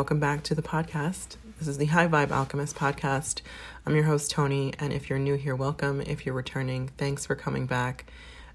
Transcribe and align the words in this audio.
welcome 0.00 0.18
back 0.18 0.42
to 0.42 0.54
the 0.54 0.62
podcast. 0.62 1.36
This 1.58 1.68
is 1.68 1.76
the 1.76 1.84
High 1.84 2.08
Vibe 2.08 2.30
Alchemist 2.30 2.74
podcast. 2.74 3.42
I'm 3.84 3.94
your 3.94 4.04
host, 4.04 4.30
Tony, 4.30 4.72
and 4.78 4.94
if 4.94 5.10
you're 5.10 5.18
new 5.18 5.34
here, 5.34 5.54
welcome. 5.54 6.00
If 6.00 6.24
you're 6.24 6.34
returning, 6.34 6.88
thanks 6.96 7.26
for 7.26 7.34
coming 7.34 7.66
back. 7.66 8.10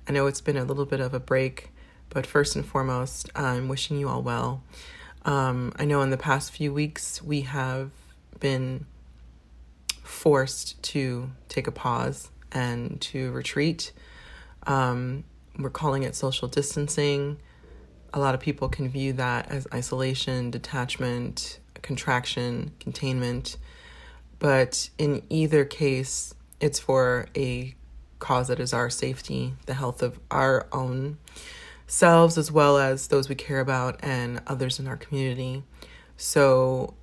I 0.08 0.12
know 0.12 0.26
it's 0.26 0.42
been 0.42 0.58
a 0.58 0.64
little 0.64 0.88
bit 0.88 1.00
of 1.00 1.14
a 1.14 1.20
break, 1.20 1.70
but 2.10 2.26
first 2.26 2.56
and 2.56 2.66
foremost, 2.66 3.30
I'm 3.36 3.68
wishing 3.68 4.00
you 4.00 4.10
all 4.10 4.24
well. 4.24 4.64
Um, 5.24 5.72
I 5.76 5.86
know 5.86 6.02
in 6.02 6.10
the 6.10 6.18
past 6.18 6.52
few 6.52 6.74
weeks 6.74 7.22
we 7.22 7.42
have 7.42 7.92
been 8.40 8.88
forced 10.02 10.82
to 10.82 11.30
take 11.48 11.68
a 11.68 11.72
pause 11.72 12.32
and 12.52 13.00
to 13.02 13.32
retreat. 13.34 13.92
Um, 14.66 15.26
we're 15.60 15.70
calling 15.70 16.02
it 16.02 16.16
social 16.16 16.48
distancing 16.48 17.38
a 18.16 18.20
lot 18.20 18.34
of 18.34 18.40
people 18.40 18.70
can 18.70 18.88
view 18.88 19.12
that 19.14 19.52
as 19.52 19.68
isolation, 19.74 20.50
detachment, 20.50 21.60
contraction, 21.82 22.72
containment. 22.80 23.58
But 24.40 24.90
in 24.98 25.22
either 25.30 25.66
case, 25.66 26.34
it's 26.62 26.80
for 26.80 27.28
a 27.36 27.76
cause 28.20 28.48
that 28.48 28.62
is 28.62 28.74
our 28.74 28.90
safety, 28.90 29.54
the 29.66 29.74
health 29.74 30.02
of 30.02 30.18
our 30.32 30.66
own 30.72 31.18
selves, 31.88 32.38
as 32.38 32.50
well 32.50 32.78
as 32.78 33.10
those 33.10 33.28
we 33.28 33.36
care 33.36 33.60
about 33.60 34.00
and 34.02 34.42
others 34.48 34.80
in 34.80 34.88
our 34.88 34.98
community. 34.98 35.64
So, 36.16 36.94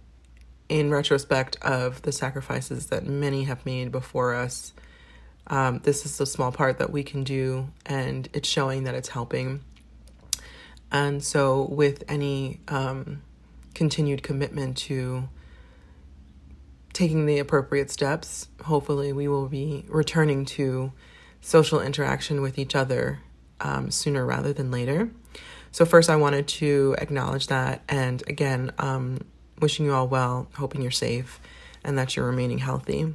in 0.70 0.91
retrospect 0.91 1.58
of 1.61 2.01
the 2.01 2.12
sacrifices 2.12 2.86
that 2.86 3.05
many 3.05 3.45
have 3.45 3.67
made 3.67 3.92
before 3.92 4.34
us, 4.34 4.73
um, 5.48 5.81
this 5.81 6.06
is 6.06 6.19
a 6.19 6.25
small 6.25 6.53
part 6.53 6.79
that 6.79 6.91
we 6.91 7.03
can 7.03 7.23
do, 7.23 7.69
and 7.84 8.31
it's 8.33 8.48
showing 8.48 8.84
that 8.84 8.95
it's 8.95 9.11
helping. 9.11 9.61
And 10.93 11.25
so, 11.25 11.62
with 11.71 12.05
any 12.07 12.61
um, 12.69 13.23
continued 13.75 14.23
commitment 14.23 14.77
to 14.79 15.29
taking 16.93 17.25
the 17.25 17.39
appropriate 17.39 17.91
steps, 17.91 18.48
hopefully, 18.62 19.13
we 19.13 19.27
will 19.27 19.48
be 19.48 19.87
returning 19.89 20.45
to 20.45 20.93
social 21.41 21.81
interaction 21.81 22.43
with 22.43 22.59
each 22.59 22.77
other 22.77 23.20
um, 23.61 23.91
sooner 23.91 24.27
rather 24.27 24.53
than 24.53 24.70
later. 24.70 25.11
So, 25.70 25.87
first, 25.87 26.11
I 26.11 26.17
wanted 26.17 26.47
to 26.48 26.95
acknowledge 26.98 27.47
that. 27.47 27.83
And 27.89 28.23
again, 28.29 28.73
um, 28.79 29.20
wishing 29.61 29.87
you 29.87 29.95
all 29.95 30.07
well, 30.07 30.48
hoping 30.57 30.83
you're 30.83 30.91
safe 30.91 31.41
and 31.83 31.98
that 31.98 32.15
you're 32.15 32.27
remaining 32.27 32.59
healthy. 32.59 33.15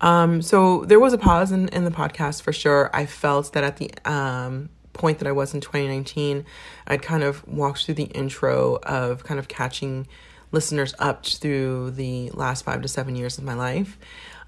Um, 0.00 0.42
so 0.42 0.84
there 0.84 1.00
was 1.00 1.12
a 1.12 1.18
pause 1.18 1.50
in, 1.50 1.68
in 1.70 1.84
the 1.84 1.90
podcast 1.90 2.42
for 2.42 2.52
sure. 2.52 2.88
I 2.92 3.06
felt 3.06 3.52
that 3.54 3.64
at 3.64 3.78
the 3.78 3.90
um, 4.04 4.68
point 4.98 5.18
that 5.20 5.28
I 5.28 5.32
was 5.32 5.54
in 5.54 5.60
2019, 5.60 6.44
I'd 6.86 7.02
kind 7.02 7.22
of 7.22 7.46
walked 7.48 7.84
through 7.84 7.94
the 7.94 8.04
intro 8.04 8.78
of 8.82 9.24
kind 9.24 9.40
of 9.40 9.48
catching 9.48 10.06
listeners 10.52 10.94
up 10.98 11.24
through 11.24 11.92
the 11.92 12.30
last 12.30 12.64
five 12.64 12.82
to 12.82 12.88
seven 12.88 13.16
years 13.16 13.38
of 13.38 13.44
my 13.44 13.54
life. 13.54 13.98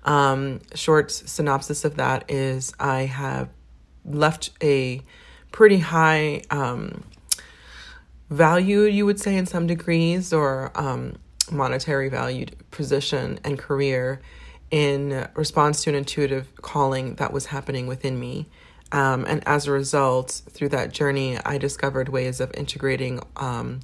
Um, 0.04 0.60
short 0.74 1.10
synopsis 1.10 1.84
of 1.84 1.96
that 1.96 2.24
is 2.28 2.72
I 2.80 3.02
have 3.02 3.48
left 4.04 4.50
a 4.62 5.02
pretty 5.52 5.78
high 5.78 6.42
um, 6.50 7.04
value, 8.30 8.82
you 8.82 9.04
would 9.04 9.20
say, 9.20 9.36
in 9.36 9.46
some 9.46 9.66
degrees, 9.66 10.32
or 10.32 10.70
um, 10.74 11.16
monetary 11.50 12.08
valued 12.08 12.56
position 12.70 13.38
and 13.44 13.58
career 13.58 14.20
in 14.70 15.28
response 15.34 15.82
to 15.84 15.90
an 15.90 15.96
intuitive 15.96 16.54
calling 16.62 17.16
that 17.16 17.32
was 17.32 17.46
happening 17.46 17.86
within 17.86 18.18
me. 18.18 18.46
Um, 18.92 19.24
and 19.28 19.46
as 19.46 19.66
a 19.66 19.72
result, 19.72 20.42
through 20.50 20.70
that 20.70 20.92
journey, 20.92 21.38
I 21.44 21.58
discovered 21.58 22.08
ways 22.08 22.40
of 22.40 22.52
integrating 22.54 23.20
um, 23.36 23.80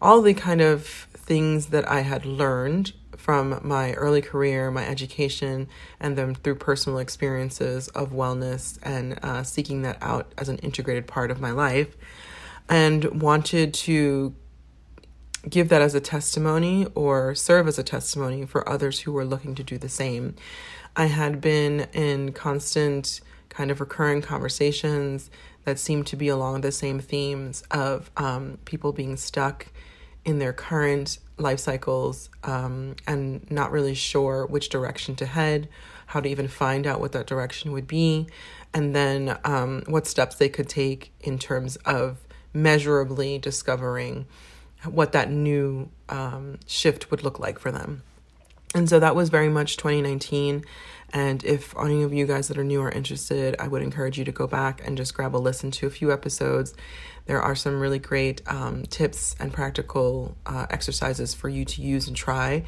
all 0.00 0.22
the 0.22 0.34
kind 0.34 0.60
of 0.60 0.84
things 0.84 1.66
that 1.66 1.88
I 1.88 2.00
had 2.00 2.24
learned 2.24 2.92
from 3.16 3.60
my 3.62 3.92
early 3.94 4.22
career, 4.22 4.70
my 4.70 4.86
education, 4.86 5.68
and 6.00 6.16
then 6.16 6.34
through 6.34 6.54
personal 6.54 6.98
experiences 6.98 7.88
of 7.88 8.10
wellness 8.10 8.78
and 8.82 9.18
uh, 9.22 9.42
seeking 9.42 9.82
that 9.82 9.98
out 10.00 10.32
as 10.38 10.48
an 10.48 10.56
integrated 10.58 11.06
part 11.06 11.30
of 11.30 11.40
my 11.40 11.50
life, 11.50 11.94
and 12.68 13.20
wanted 13.20 13.74
to 13.74 14.34
give 15.48 15.68
that 15.68 15.82
as 15.82 15.94
a 15.94 16.00
testimony 16.00 16.86
or 16.94 17.34
serve 17.34 17.68
as 17.68 17.78
a 17.78 17.82
testimony 17.82 18.46
for 18.46 18.68
others 18.68 19.00
who 19.00 19.12
were 19.12 19.24
looking 19.24 19.54
to 19.54 19.62
do 19.62 19.78
the 19.78 19.88
same. 19.88 20.34
I 20.96 21.06
had 21.06 21.40
been 21.40 21.86
in 21.92 22.32
constant 22.32 23.20
kind 23.48 23.70
of 23.70 23.80
recurring 23.80 24.22
conversations 24.22 25.30
that 25.64 25.78
seem 25.78 26.04
to 26.04 26.16
be 26.16 26.28
along 26.28 26.60
the 26.60 26.72
same 26.72 27.00
themes 27.00 27.62
of 27.70 28.10
um, 28.16 28.58
people 28.64 28.92
being 28.92 29.16
stuck 29.16 29.66
in 30.24 30.38
their 30.38 30.52
current 30.52 31.18
life 31.38 31.60
cycles 31.60 32.28
um, 32.44 32.94
and 33.06 33.48
not 33.50 33.70
really 33.70 33.94
sure 33.94 34.46
which 34.46 34.68
direction 34.68 35.16
to 35.16 35.26
head, 35.26 35.68
how 36.06 36.20
to 36.20 36.28
even 36.28 36.48
find 36.48 36.86
out 36.86 37.00
what 37.00 37.12
that 37.12 37.26
direction 37.26 37.72
would 37.72 37.86
be, 37.86 38.26
and 38.74 38.94
then 38.94 39.38
um, 39.44 39.82
what 39.86 40.06
steps 40.06 40.36
they 40.36 40.48
could 40.48 40.68
take 40.68 41.12
in 41.20 41.38
terms 41.38 41.76
of 41.84 42.18
measurably 42.52 43.38
discovering 43.38 44.26
what 44.84 45.12
that 45.12 45.30
new 45.30 45.88
um, 46.08 46.58
shift 46.66 47.10
would 47.10 47.22
look 47.22 47.38
like 47.38 47.58
for 47.58 47.70
them. 47.70 48.02
And 48.78 48.88
so 48.88 49.00
that 49.00 49.16
was 49.16 49.28
very 49.28 49.48
much 49.48 49.76
2019. 49.76 50.64
And 51.12 51.44
if 51.44 51.76
any 51.76 52.04
of 52.04 52.14
you 52.14 52.26
guys 52.26 52.46
that 52.46 52.56
are 52.56 52.64
new 52.64 52.80
are 52.80 52.90
interested, 52.92 53.56
I 53.58 53.66
would 53.66 53.82
encourage 53.82 54.18
you 54.18 54.24
to 54.24 54.30
go 54.30 54.46
back 54.46 54.86
and 54.86 54.96
just 54.96 55.14
grab 55.14 55.34
a 55.34 55.38
listen 55.38 55.72
to 55.72 55.88
a 55.88 55.90
few 55.90 56.12
episodes. 56.12 56.74
There 57.26 57.42
are 57.42 57.56
some 57.56 57.80
really 57.80 57.98
great 57.98 58.40
um, 58.46 58.84
tips 58.84 59.34
and 59.40 59.52
practical 59.52 60.36
uh, 60.46 60.66
exercises 60.70 61.34
for 61.34 61.48
you 61.48 61.64
to 61.64 61.82
use 61.82 62.06
and 62.06 62.16
try 62.16 62.62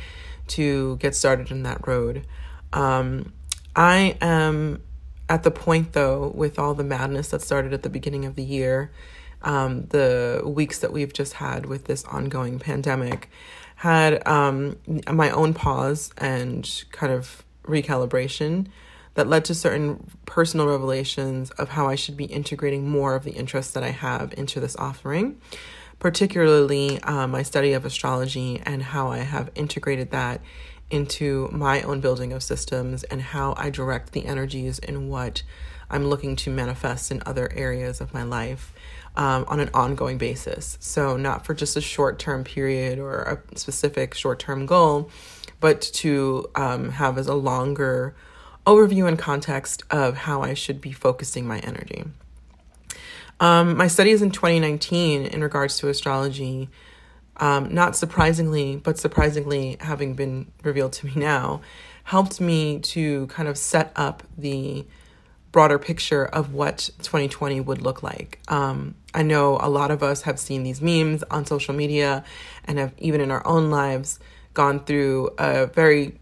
to 0.48 0.96
get 0.96 1.14
started 1.14 1.52
in 1.52 1.62
that 1.62 1.86
road. 1.86 2.26
Um, 2.72 3.32
I 3.76 4.16
am 4.20 4.82
at 5.28 5.44
the 5.44 5.52
point, 5.52 5.92
though, 5.92 6.32
with 6.34 6.58
all 6.58 6.74
the 6.74 6.82
madness 6.82 7.28
that 7.28 7.40
started 7.40 7.72
at 7.72 7.84
the 7.84 7.88
beginning 7.88 8.24
of 8.24 8.34
the 8.34 8.42
year, 8.42 8.90
um, 9.42 9.86
the 9.90 10.42
weeks 10.44 10.80
that 10.80 10.92
we've 10.92 11.12
just 11.12 11.34
had 11.34 11.66
with 11.66 11.84
this 11.84 12.04
ongoing 12.06 12.58
pandemic, 12.58 13.30
had 13.80 14.28
um, 14.28 14.76
my 15.10 15.30
own 15.30 15.54
pause 15.54 16.12
and 16.18 16.84
kind 16.92 17.10
of 17.10 17.42
recalibration 17.64 18.66
that 19.14 19.26
led 19.26 19.42
to 19.42 19.54
certain 19.54 20.06
personal 20.26 20.66
revelations 20.66 21.50
of 21.52 21.70
how 21.70 21.88
I 21.88 21.94
should 21.94 22.14
be 22.14 22.26
integrating 22.26 22.90
more 22.90 23.14
of 23.14 23.24
the 23.24 23.30
interests 23.30 23.72
that 23.72 23.82
I 23.82 23.88
have 23.88 24.34
into 24.36 24.60
this 24.60 24.76
offering, 24.76 25.40
particularly 25.98 27.00
um, 27.04 27.30
my 27.30 27.42
study 27.42 27.72
of 27.72 27.86
astrology 27.86 28.60
and 28.66 28.82
how 28.82 29.08
I 29.08 29.20
have 29.20 29.50
integrated 29.54 30.10
that 30.10 30.42
into 30.90 31.48
my 31.50 31.80
own 31.80 32.02
building 32.02 32.34
of 32.34 32.42
systems 32.42 33.02
and 33.04 33.22
how 33.22 33.54
I 33.56 33.70
direct 33.70 34.12
the 34.12 34.26
energies 34.26 34.78
in 34.78 35.08
what 35.08 35.42
I'm 35.88 36.04
looking 36.04 36.36
to 36.36 36.50
manifest 36.50 37.10
in 37.10 37.22
other 37.24 37.50
areas 37.54 38.02
of 38.02 38.12
my 38.12 38.24
life 38.24 38.74
um, 39.20 39.44
on 39.48 39.60
an 39.60 39.68
ongoing 39.74 40.16
basis. 40.16 40.78
So, 40.80 41.18
not 41.18 41.44
for 41.44 41.52
just 41.52 41.76
a 41.76 41.80
short 41.80 42.18
term 42.18 42.42
period 42.42 42.98
or 42.98 43.20
a 43.52 43.58
specific 43.58 44.14
short 44.14 44.38
term 44.38 44.64
goal, 44.64 45.10
but 45.60 45.82
to 45.82 46.48
um, 46.54 46.88
have 46.88 47.18
as 47.18 47.26
a 47.26 47.34
longer 47.34 48.14
overview 48.66 49.06
and 49.06 49.18
context 49.18 49.82
of 49.90 50.16
how 50.16 50.40
I 50.40 50.54
should 50.54 50.80
be 50.80 50.92
focusing 50.92 51.46
my 51.46 51.58
energy. 51.58 52.04
Um, 53.40 53.76
my 53.76 53.88
studies 53.88 54.22
in 54.22 54.30
2019 54.30 55.26
in 55.26 55.42
regards 55.42 55.78
to 55.78 55.88
astrology, 55.88 56.70
um, 57.36 57.74
not 57.74 57.96
surprisingly, 57.96 58.76
but 58.76 58.98
surprisingly 58.98 59.76
having 59.80 60.14
been 60.14 60.50
revealed 60.62 60.94
to 60.94 61.06
me 61.06 61.12
now, 61.16 61.60
helped 62.04 62.40
me 62.40 62.78
to 62.78 63.26
kind 63.26 63.50
of 63.50 63.58
set 63.58 63.92
up 63.96 64.22
the 64.38 64.86
broader 65.52 65.78
picture 65.78 66.24
of 66.24 66.52
what 66.52 66.90
2020 66.98 67.60
would 67.60 67.82
look 67.82 68.02
like. 68.02 68.38
Um, 68.48 68.94
I 69.12 69.22
know 69.22 69.58
a 69.60 69.68
lot 69.68 69.90
of 69.90 70.02
us 70.02 70.22
have 70.22 70.38
seen 70.38 70.62
these 70.62 70.80
memes 70.80 71.22
on 71.24 71.44
social 71.44 71.74
media 71.74 72.24
and 72.64 72.78
have 72.78 72.92
even 72.98 73.20
in 73.20 73.30
our 73.30 73.46
own 73.46 73.70
lives 73.70 74.20
gone 74.54 74.84
through 74.84 75.30
a 75.38 75.66
very 75.66 76.18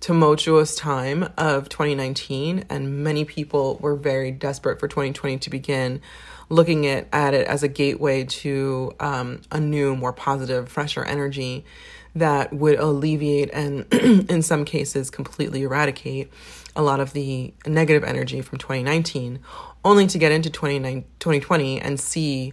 tumultuous 0.00 0.74
time 0.76 1.28
of 1.36 1.68
2019 1.68 2.64
and 2.70 3.04
many 3.04 3.24
people 3.26 3.76
were 3.82 3.94
very 3.94 4.30
desperate 4.30 4.80
for 4.80 4.88
2020 4.88 5.38
to 5.38 5.50
begin 5.50 6.00
looking 6.48 6.86
at, 6.86 7.06
at 7.12 7.34
it 7.34 7.46
as 7.46 7.62
a 7.62 7.68
gateway 7.68 8.24
to 8.24 8.92
um, 8.98 9.42
a 9.52 9.60
new 9.60 9.94
more 9.94 10.12
positive 10.12 10.70
fresher 10.70 11.04
energy 11.04 11.64
that 12.14 12.52
would 12.52 12.78
alleviate 12.78 13.50
and 13.52 13.86
in 14.30 14.42
some 14.42 14.64
cases 14.64 15.10
completely 15.10 15.62
eradicate 15.62 16.32
a 16.74 16.82
lot 16.82 17.00
of 17.00 17.12
the 17.12 17.52
negative 17.66 18.04
energy 18.04 18.40
from 18.40 18.58
2019 18.58 19.38
only 19.84 20.06
to 20.06 20.18
get 20.18 20.32
into 20.32 20.50
2020 20.50 21.80
and 21.80 22.00
see 22.00 22.52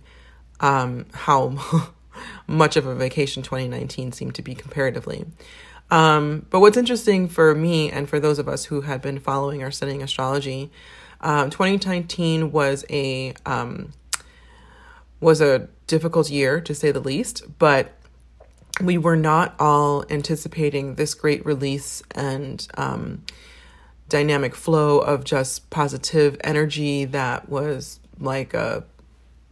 um, 0.60 1.06
how 1.14 1.92
much 2.48 2.78
of 2.78 2.86
a 2.86 2.96
vacation 2.96 3.44
2019 3.44 4.12
seemed 4.12 4.36
to 4.36 4.42
be 4.42 4.56
comparatively. 4.56 5.26
Um, 5.90 6.46
but 6.50 6.60
what's 6.60 6.78
interesting 6.78 7.28
for 7.28 7.56
me 7.56 7.92
and 7.92 8.10
for 8.10 8.20
those 8.20 8.40
of 8.40 8.48
us 8.48 8.66
who 8.66 8.82
had 8.82 9.02
been 9.02 9.20
following 9.20 9.64
or 9.64 9.72
studying 9.72 10.02
astrology, 10.02 10.72
um, 11.22 11.50
2019 11.50 12.52
was 12.52 12.86
a 12.90 13.34
um, 13.46 13.94
was 15.20 15.42
a 15.42 15.68
difficult 15.88 16.30
year 16.30 16.62
to 16.62 16.76
say 16.76 16.92
the 16.92 17.00
least. 17.00 17.44
But 17.58 17.97
we 18.82 18.98
were 18.98 19.16
not 19.16 19.56
all 19.60 20.06
anticipating 20.10 20.96
this 20.96 21.14
great 21.14 21.46
release 21.46 22.04
and 22.12 22.68
um, 22.76 23.24
dynamic 24.10 24.56
flow 24.56 25.00
of 25.00 25.24
just 25.24 25.70
positive 25.70 26.38
energy 26.44 27.06
that 27.06 27.50
was 27.50 28.00
like 28.20 28.54
a 28.54 28.84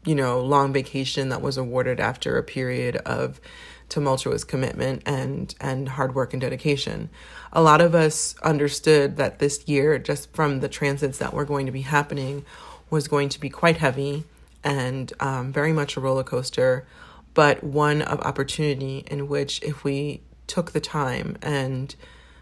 you 0.06 0.16
know 0.16 0.39
long 0.39 0.72
vacation 0.72 1.30
that 1.30 1.42
was 1.42 1.57
awarded 1.57 2.00
after 2.00 2.38
a 2.38 2.44
period 2.44 2.98
of 2.98 3.42
tumultuous 3.89 4.44
commitment 4.44 5.01
and 5.06 5.56
and 5.60 5.89
hard 5.89 6.16
work 6.16 6.33
and 6.33 6.42
dedication. 6.42 7.10
A 7.54 7.62
lot 7.62 7.81
of 7.81 7.95
us 7.95 8.36
understood 8.44 9.18
that 9.18 9.39
this 9.39 9.68
year 9.68 9.98
just 9.98 10.31
from 10.33 10.60
the 10.60 10.69
transits 10.69 11.18
that 11.18 11.33
were 11.33 11.45
going 11.45 11.66
to 11.66 11.72
be 11.72 11.81
happening 11.81 12.45
was 12.89 13.07
going 13.07 13.30
to 13.30 13.39
be 13.39 13.50
quite 13.50 13.77
heavy 13.77 14.24
and 14.63 15.13
um, 15.19 15.51
very 15.51 15.72
much 15.72 15.95
a 15.95 16.00
roller 16.00 16.24
coaster 16.24 16.86
but 17.35 17.63
one 17.63 18.01
of 18.01 18.19
opportunity 18.21 19.03
in 19.11 19.27
which 19.27 19.61
if 19.61 19.83
we 19.83 20.21
took 20.47 20.71
the 20.71 20.79
time 20.79 21.37
and 21.43 21.95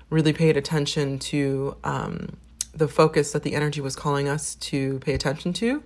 really 0.09 0.31
paid 0.31 0.55
attention 0.55 1.19
to 1.19 1.75
um, 1.83 2.37
the 2.73 2.87
focus 2.87 3.31
that 3.31 3.43
the 3.43 3.55
energy 3.55 3.81
was 3.81 3.95
calling 3.95 4.29
us 4.29 4.55
to 4.55 4.99
pay 4.99 5.13
attention 5.13 5.51
to 5.51 5.83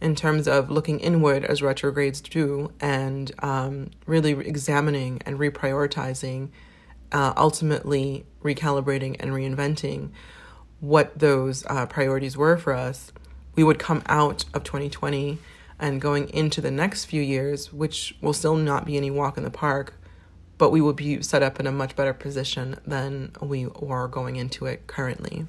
in 0.00 0.14
terms 0.14 0.48
of 0.48 0.70
looking 0.70 0.98
inward 1.00 1.44
as 1.44 1.60
retrogrades 1.60 2.20
do 2.20 2.72
and 2.80 3.32
um, 3.40 3.90
really 4.06 4.32
examining 4.32 5.20
and 5.26 5.38
reprioritizing, 5.38 6.48
uh, 7.12 7.32
ultimately 7.36 8.24
recalibrating 8.42 9.16
and 9.20 9.30
reinventing 9.32 10.10
what 10.80 11.18
those 11.18 11.66
uh, 11.66 11.84
priorities 11.86 12.36
were 12.36 12.56
for 12.56 12.72
us, 12.72 13.12
we 13.56 13.64
would 13.64 13.78
come 13.78 14.02
out 14.06 14.44
of 14.54 14.64
2020 14.64 15.38
and 15.78 16.00
going 16.00 16.28
into 16.30 16.60
the 16.60 16.70
next 16.70 17.04
few 17.04 17.22
years, 17.22 17.72
which 17.72 18.16
will 18.20 18.32
still 18.32 18.56
not 18.56 18.84
be 18.84 18.96
any 18.96 19.10
walk 19.10 19.36
in 19.36 19.44
the 19.44 19.50
park, 19.50 19.94
but 20.58 20.70
we 20.70 20.80
will 20.80 20.92
be 20.92 21.22
set 21.22 21.42
up 21.42 21.60
in 21.60 21.66
a 21.66 21.72
much 21.72 21.94
better 21.94 22.12
position 22.12 22.78
than 22.86 23.32
we 23.40 23.66
are 23.86 24.08
going 24.08 24.36
into 24.36 24.66
it 24.66 24.86
currently. 24.86 25.46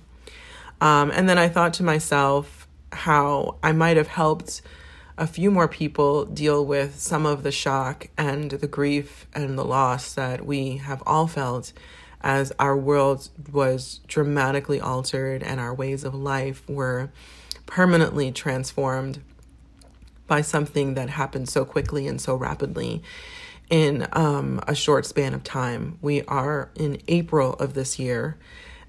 Um, 0.81 1.11
and 1.11 1.27
then 1.27 1.37
I 1.37 1.49
thought 1.49 1.73
to 1.75 1.83
myself 1.83 2.67
how 2.91 3.57
I 3.61 3.71
might 3.71 3.97
have 3.97 4.07
helped 4.07 4.61
a 5.17 5.27
few 5.27 5.51
more 5.51 5.67
people 5.67 6.25
deal 6.25 6.65
with 6.65 6.99
some 6.99 7.25
of 7.25 7.43
the 7.43 7.51
shock 7.51 8.07
and 8.17 8.51
the 8.51 8.67
grief 8.67 9.27
and 9.33 9.57
the 9.57 9.65
loss 9.65 10.13
that 10.13 10.45
we 10.45 10.77
have 10.77 11.03
all 11.05 11.27
felt 11.27 11.73
as 12.21 12.53
our 12.57 12.77
world 12.77 13.29
was 13.51 13.99
dramatically 14.07 14.79
altered 14.79 15.43
and 15.43 15.59
our 15.59 15.73
ways 15.73 16.03
of 16.03 16.13
life 16.13 16.67
were 16.69 17.11
permanently 17.65 18.31
transformed 18.31 19.21
by 20.29 20.41
something 20.41 20.93
that 20.93 21.09
happened 21.09 21.49
so 21.49 21.65
quickly 21.65 22.07
and 22.07 22.21
so 22.21 22.35
rapidly 22.35 23.03
in 23.69 24.07
um, 24.13 24.61
a 24.67 24.73
short 24.73 25.05
span 25.05 25.33
of 25.33 25.43
time. 25.43 25.97
We 26.01 26.23
are 26.23 26.71
in 26.75 27.01
April 27.07 27.53
of 27.53 27.73
this 27.73 27.99
year, 27.99 28.37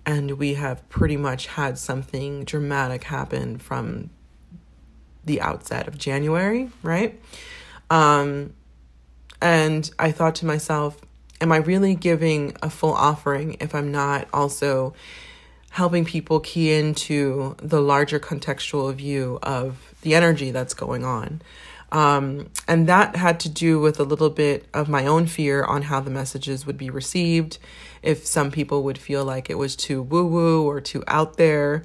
and 0.07 0.33
we 0.33 0.55
have 0.55 0.89
pretty 0.89 1.17
much 1.17 1.49
had 1.49 1.79
something 1.79 2.45
dramatic 2.45 3.05
happen 3.05 3.59
from 3.59 4.11
the 5.25 5.41
outset 5.41 5.89
of 5.89 5.99
January, 5.99 6.71
right? 6.83 7.21
Um, 7.91 8.55
and 9.43 9.91
I 9.99 10.13
thought 10.13 10.37
to 10.37 10.47
myself, 10.47 11.01
am 11.41 11.53
I 11.53 11.57
really 11.57 11.95
giving 11.95 12.57
a 12.63 12.71
full 12.71 12.93
offering 12.93 13.57
if 13.61 13.75
I'm 13.75 13.91
not 13.91 14.29
also 14.33 14.95
helping 15.71 16.05
people 16.05 16.41
key 16.41 16.73
into 16.73 17.55
the 17.63 17.81
larger 17.81 18.19
contextual 18.19 18.93
view 18.95 19.39
of 19.43 19.90
the 20.03 20.15
energy 20.15 20.51
that's 20.51 20.75
going 20.75 21.05
on? 21.05 21.43
Um, 21.93 22.51
and 22.69 22.87
that 22.89 23.17
had 23.17 23.41
to 23.41 23.49
do 23.49 23.81
with 23.81 23.99
a 23.99 24.05
little 24.05 24.31
bit 24.31 24.67
of 24.73 24.89
my 24.89 25.07
own 25.07 25.27
fear 25.27 25.65
on 25.65 25.83
how 25.83 26.01
the 26.01 26.11
messages 26.11 26.65
would 26.65 26.79
be 26.79 26.89
received, 26.89 27.59
if 28.03 28.27
some 28.27 28.51
people 28.51 28.85
would 28.85 28.99
feel 28.99 29.25
like 29.25 29.51
it 29.51 29.59
was 29.59 29.75
too 29.75 30.03
woo 30.03 30.27
woo 30.27 30.65
or 30.65 30.81
too 30.81 31.03
out 31.09 31.37
there. 31.37 31.83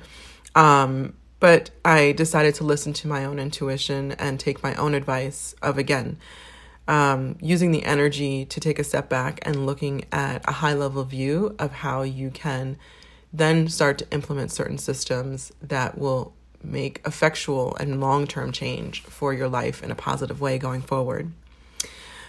Um, 0.53 1.15
but 1.39 1.71
I 1.83 2.11
decided 2.11 2.55
to 2.55 2.63
listen 2.63 2.93
to 2.93 3.07
my 3.07 3.25
own 3.25 3.39
intuition 3.39 4.13
and 4.13 4.39
take 4.39 4.63
my 4.63 4.75
own 4.75 4.93
advice 4.93 5.55
of 5.61 5.77
again, 5.77 6.17
um, 6.87 7.37
using 7.41 7.71
the 7.71 7.83
energy 7.83 8.45
to 8.45 8.59
take 8.59 8.79
a 8.79 8.83
step 8.83 9.09
back 9.09 9.39
and 9.41 9.65
looking 9.65 10.05
at 10.11 10.47
a 10.47 10.53
high 10.53 10.73
level 10.73 11.03
view 11.03 11.55
of 11.57 11.71
how 11.71 12.03
you 12.03 12.29
can 12.29 12.77
then 13.33 13.67
start 13.67 13.97
to 13.97 14.09
implement 14.11 14.51
certain 14.51 14.77
systems 14.77 15.51
that 15.61 15.97
will 15.97 16.33
make 16.65 17.01
effectual 17.05 17.75
and 17.77 18.01
long 18.01 18.27
term 18.27 18.51
change 18.51 19.01
for 19.01 19.33
your 19.33 19.47
life 19.47 19.83
in 19.83 19.91
a 19.91 19.95
positive 19.95 20.41
way 20.41 20.57
going 20.57 20.81
forward. 20.81 21.31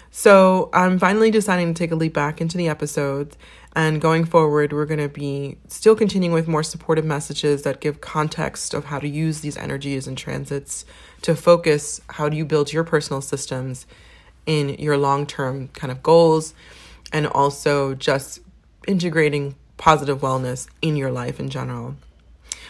So, 0.09 0.69
I'm 0.73 0.99
finally 0.99 1.31
deciding 1.31 1.73
to 1.73 1.77
take 1.77 1.91
a 1.91 1.95
leap 1.95 2.13
back 2.13 2.39
into 2.41 2.57
the 2.57 2.69
episodes. 2.69 3.37
And 3.75 4.01
going 4.01 4.25
forward, 4.25 4.73
we're 4.73 4.87
going 4.87 4.99
to 4.99 5.09
be 5.09 5.57
still 5.67 5.95
continuing 5.95 6.33
with 6.33 6.47
more 6.47 6.63
supportive 6.63 7.05
messages 7.05 7.61
that 7.61 7.79
give 7.79 8.01
context 8.01 8.73
of 8.73 8.85
how 8.85 8.97
to 8.97 9.07
use 9.07 9.41
these 9.41 9.55
energies 9.57 10.07
and 10.07 10.17
transits 10.17 10.83
to 11.21 11.35
focus 11.35 12.01
how 12.09 12.29
do 12.29 12.35
you 12.35 12.45
build 12.45 12.73
your 12.73 12.83
personal 12.83 13.21
systems 13.21 13.85
in 14.47 14.69
your 14.79 14.97
long 14.97 15.27
term 15.27 15.67
kind 15.69 15.91
of 15.91 16.01
goals 16.01 16.55
and 17.13 17.27
also 17.27 17.93
just 17.93 18.39
integrating 18.87 19.55
positive 19.77 20.21
wellness 20.21 20.67
in 20.81 20.95
your 20.95 21.11
life 21.11 21.39
in 21.39 21.49
general. 21.49 21.95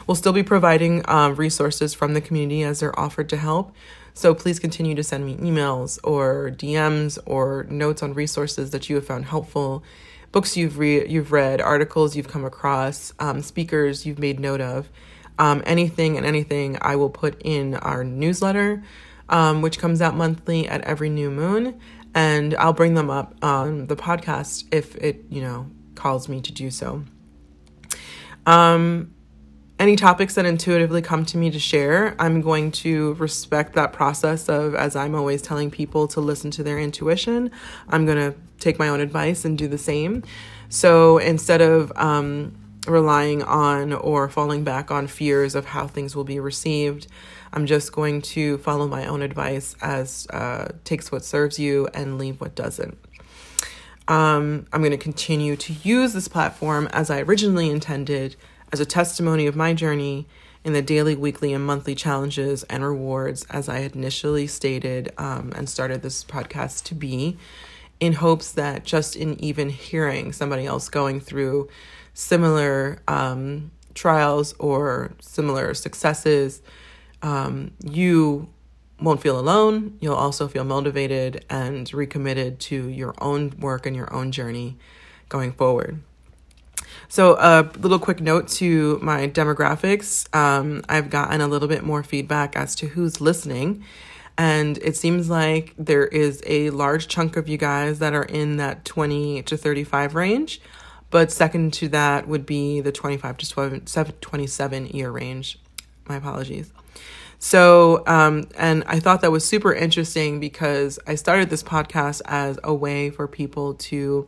We'll 0.08 0.16
still 0.16 0.34
be 0.34 0.44
providing 0.44 1.08
uh, 1.08 1.30
resources 1.36 1.94
from 1.94 2.14
the 2.14 2.22
community 2.22 2.64
as 2.64 2.80
they're 2.80 2.98
offered 2.98 3.28
to 3.30 3.38
help. 3.38 3.76
So 4.14 4.34
please 4.34 4.58
continue 4.58 4.96
to 4.96 5.04
send 5.04 5.26
me 5.26 5.36
emails 5.36 6.00
or 6.04 6.50
DMs 6.50 7.20
or 7.26 7.68
notes 7.70 8.02
on 8.02 8.14
resources 8.14 8.72
that 8.72 8.90
you 8.90 8.96
have 8.96 9.06
found 9.06 9.26
helpful, 9.26 9.84
books 10.32 10.58
you've 10.58 10.80
re- 10.80 11.08
you've 11.08 11.32
read, 11.32 11.62
articles 11.62 12.16
you've 12.16 12.28
come 12.28 12.46
across, 12.46 13.14
um, 13.20 13.44
speakers 13.44 14.08
you've 14.08 14.18
made 14.18 14.40
note 14.40 14.62
of. 14.62 14.90
Um, 15.38 15.62
anything 15.68 16.18
and 16.18 16.26
anything 16.26 16.80
I 16.82 16.96
will 16.96 17.12
put 17.12 17.40
in 17.44 17.76
our 17.76 18.04
newsletter, 18.04 18.82
um, 19.30 19.62
which 19.62 19.78
comes 19.78 20.02
out 20.02 20.16
monthly 20.16 20.68
at 20.68 20.82
every 20.82 21.10
new 21.10 21.30
moon, 21.30 21.80
and 22.16 22.56
I'll 22.56 22.74
bring 22.74 22.96
them 22.96 23.12
up 23.12 23.36
on 23.44 23.86
the 23.86 23.96
podcast 23.96 24.64
if 24.72 24.96
it 24.96 25.26
you 25.30 25.42
know 25.42 25.70
calls 25.94 26.28
me 26.28 26.42
to 26.42 26.52
do 26.52 26.72
so. 26.72 27.04
Um, 28.48 29.14
any 29.80 29.96
topics 29.96 30.34
that 30.36 30.46
intuitively 30.46 31.02
come 31.02 31.24
to 31.26 31.38
me 31.38 31.52
to 31.52 31.60
share, 31.60 32.16
I'm 32.18 32.42
going 32.42 32.72
to 32.74 33.14
respect 33.14 33.74
that 33.74 33.94
process 33.94 34.50
of, 34.50 34.74
as 34.74 34.96
I'm 34.96 35.14
always 35.14 35.42
telling 35.42 35.70
people 35.70 36.08
to 36.10 36.22
listen 36.22 36.50
to 36.52 36.64
their 36.64 36.80
intuition, 36.80 37.52
I'm 37.88 38.06
going 38.06 38.18
to 38.18 38.38
take 38.60 38.80
my 38.80 38.90
own 38.90 39.02
advice 39.02 39.46
and 39.46 39.58
do 39.58 39.68
the 39.68 39.78
same. 39.78 40.24
So 40.70 41.20
instead 41.20 41.62
of 41.62 41.92
um, 41.96 42.56
relying 42.88 43.44
on 43.44 43.94
or 43.94 44.28
falling 44.30 44.64
back 44.64 44.90
on 44.90 45.06
fears 45.06 45.54
of 45.54 45.66
how 45.66 45.86
things 45.88 46.16
will 46.16 46.24
be 46.24 46.40
received, 46.40 47.08
I'm 47.54 47.68
just 47.68 47.92
going 47.92 48.24
to 48.24 48.58
follow 48.58 48.88
my 48.88 49.06
own 49.06 49.22
advice 49.22 49.76
as 49.82 50.28
uh, 50.32 50.70
takes 50.86 51.12
what 51.12 51.24
serves 51.24 51.60
you 51.60 51.88
and 51.94 52.18
leave 52.18 52.42
what 52.42 52.56
doesn't. 52.56 52.98
Um, 54.08 54.66
I'm 54.74 54.82
going 54.82 54.92
to 54.92 54.98
continue 54.98 55.56
to 55.58 55.74
use 55.74 56.14
this 56.14 56.28
platform 56.28 56.88
as 56.94 57.10
I 57.12 57.20
originally 57.22 57.70
intended 57.70 58.38
as 58.72 58.80
a 58.80 58.86
testimony 58.86 59.48
of 59.48 59.56
my 59.56 59.74
journey 59.74 60.28
in 60.64 60.74
the 60.74 60.82
daily, 60.82 61.16
weekly, 61.16 61.54
and 61.54 61.66
monthly 61.66 61.96
challenges 61.96 62.64
and 62.64 62.84
rewards, 62.84 63.46
as 63.50 63.70
I 63.70 63.80
initially 63.80 64.48
stated 64.48 65.14
um, 65.18 65.54
and 65.56 65.70
started 65.70 66.02
this 66.02 66.24
podcast 66.24 66.84
to 66.86 66.96
be, 66.96 67.38
in 68.00 68.14
hopes 68.14 68.52
that 68.52 68.84
just 68.84 69.16
in 69.16 69.42
even 69.44 69.70
hearing 69.70 70.32
somebody 70.34 70.66
else 70.66 70.90
going 70.90 71.20
through 71.20 71.70
similar 72.14 73.02
um, 73.08 73.72
trials 73.94 74.54
or 74.60 75.14
similar 75.22 75.74
successes, 75.74 76.62
um, 77.22 77.72
you 77.84 78.50
won't 79.00 79.22
feel 79.22 79.40
alone. 79.40 79.98
You'll 80.02 80.16
also 80.16 80.48
feel 80.48 80.64
motivated 80.64 81.46
and 81.50 81.92
recommitted 81.94 82.60
to 82.62 82.90
your 82.90 83.14
own 83.20 83.54
work 83.60 83.86
and 83.86 83.96
your 83.96 84.14
own 84.14 84.32
journey 84.32 84.78
going 85.30 85.54
forward. 85.54 86.02
So, 87.10 87.38
a 87.38 87.70
little 87.80 88.00
quick 88.00 88.20
note 88.20 88.50
to 88.50 89.00
my 89.02 89.30
demographics. 89.30 90.34
Um, 90.36 90.84
I've 90.90 91.10
gotten 91.10 91.40
a 91.40 91.48
little 91.48 91.70
bit 91.70 91.84
more 91.84 92.04
feedback 92.04 92.56
as 92.56 92.76
to 92.76 92.88
who's 92.88 93.22
listening. 93.22 93.84
And 94.38 94.78
it 94.80 94.96
seems 94.96 95.30
like 95.30 95.74
there 95.78 96.06
is 96.06 96.44
a 96.46 96.70
large 96.70 97.08
chunk 97.08 97.38
of 97.38 97.48
you 97.48 97.58
guys 97.58 98.00
that 98.00 98.14
are 98.14 98.24
in 98.24 98.58
that 98.58 98.86
20 98.86 99.42
to 99.44 99.58
35 99.58 100.16
range. 100.16 100.62
But 101.10 101.32
second 101.32 101.74
to 101.76 101.88
that 101.90 102.28
would 102.28 102.46
be 102.46 102.82
the 102.82 102.92
25 102.92 103.38
to 103.38 104.14
27 104.22 104.88
year 104.88 105.10
range. 105.10 105.60
My 106.08 106.18
apologies. 106.18 106.72
So, 107.40 108.04
um, 108.08 108.50
and 108.58 108.84
I 108.88 109.00
thought 109.00 109.22
that 109.22 109.32
was 109.32 109.46
super 109.46 109.74
interesting 109.74 110.40
because 110.40 111.00
I 111.08 111.16
started 111.16 111.50
this 111.50 111.64
podcast 111.64 112.22
as 112.26 112.60
a 112.64 112.74
way 112.74 113.10
for 113.10 113.28
people 113.28 113.76
to 113.76 114.28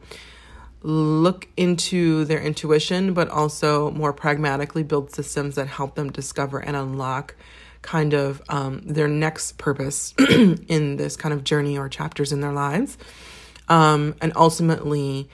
look 0.83 1.48
into 1.57 2.25
their 2.25 2.41
intuition, 2.41 3.13
but 3.13 3.29
also 3.29 3.91
more 3.91 4.13
pragmatically 4.13 4.83
build 4.83 5.12
systems 5.13 5.55
that 5.55 5.67
help 5.67 5.95
them 5.95 6.12
discover 6.12 6.59
and 6.59 6.75
unlock 6.75 7.36
kind 7.81 8.13
of 8.13 8.41
um, 8.50 8.81
their 8.86 9.07
next 9.07 9.57
purpose 9.57 10.13
in 10.67 10.98
this 10.98 11.15
kind 11.17 11.33
of 11.33 11.43
journey 11.43 11.77
or 11.77 11.89
chapters 11.89 12.31
in 12.31 12.41
their 12.41 12.53
lives. 12.53 12.98
um, 13.69 14.15
and 14.21 14.33
ultimately 14.36 15.29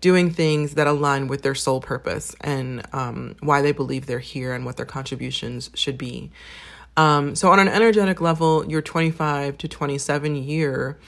doing 0.00 0.30
things 0.30 0.74
that 0.74 0.86
align 0.86 1.26
with 1.28 1.42
their 1.42 1.54
soul 1.54 1.80
purpose 1.80 2.36
and 2.40 2.86
um, 2.92 3.34
why 3.40 3.62
they 3.62 3.72
believe 3.72 4.06
they're 4.06 4.18
here 4.20 4.52
and 4.54 4.64
what 4.64 4.76
their 4.76 4.86
contributions 4.86 5.70
should 5.74 5.98
be. 5.98 6.30
Um, 6.96 7.36
so, 7.36 7.50
on 7.50 7.58
an 7.60 7.68
energetic 7.68 8.20
level, 8.20 8.68
your 8.70 8.82
25 8.82 9.58
to 9.58 9.68
27 9.68 10.36
year 10.36 10.98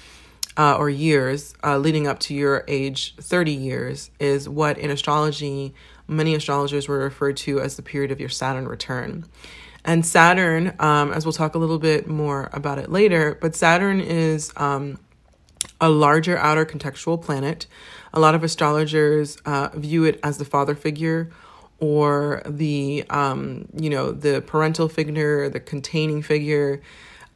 uh, 0.56 0.76
or 0.76 0.90
years 0.90 1.54
uh, 1.64 1.78
leading 1.78 2.06
up 2.06 2.18
to 2.20 2.34
your 2.34 2.64
age 2.68 3.14
30 3.16 3.52
years 3.52 4.10
is 4.18 4.48
what 4.48 4.78
in 4.78 4.90
astrology 4.90 5.74
many 6.06 6.34
astrologers 6.34 6.88
were 6.88 6.98
referred 6.98 7.36
to 7.36 7.60
as 7.60 7.76
the 7.76 7.82
period 7.82 8.10
of 8.10 8.20
your 8.20 8.28
Saturn 8.28 8.66
return. 8.66 9.24
And 9.84 10.04
Saturn, 10.04 10.74
um, 10.78 11.12
as 11.12 11.24
we'll 11.24 11.32
talk 11.32 11.54
a 11.54 11.58
little 11.58 11.78
bit 11.78 12.06
more 12.06 12.50
about 12.52 12.78
it 12.78 12.90
later, 12.90 13.38
but 13.40 13.54
Saturn 13.54 14.00
is 14.00 14.52
um, 14.56 14.98
a 15.80 15.88
larger 15.88 16.36
outer 16.36 16.66
contextual 16.66 17.20
planet. 17.20 17.66
A 18.12 18.20
lot 18.20 18.34
of 18.34 18.44
astrologers 18.44 19.38
uh, 19.46 19.70
view 19.74 20.04
it 20.04 20.20
as 20.22 20.38
the 20.38 20.44
father 20.44 20.74
figure 20.74 21.30
or 21.78 22.42
the 22.44 23.04
um, 23.08 23.66
you 23.74 23.88
know 23.88 24.12
the 24.12 24.42
parental 24.42 24.88
figure, 24.88 25.48
the 25.48 25.60
containing 25.60 26.20
figure, 26.22 26.82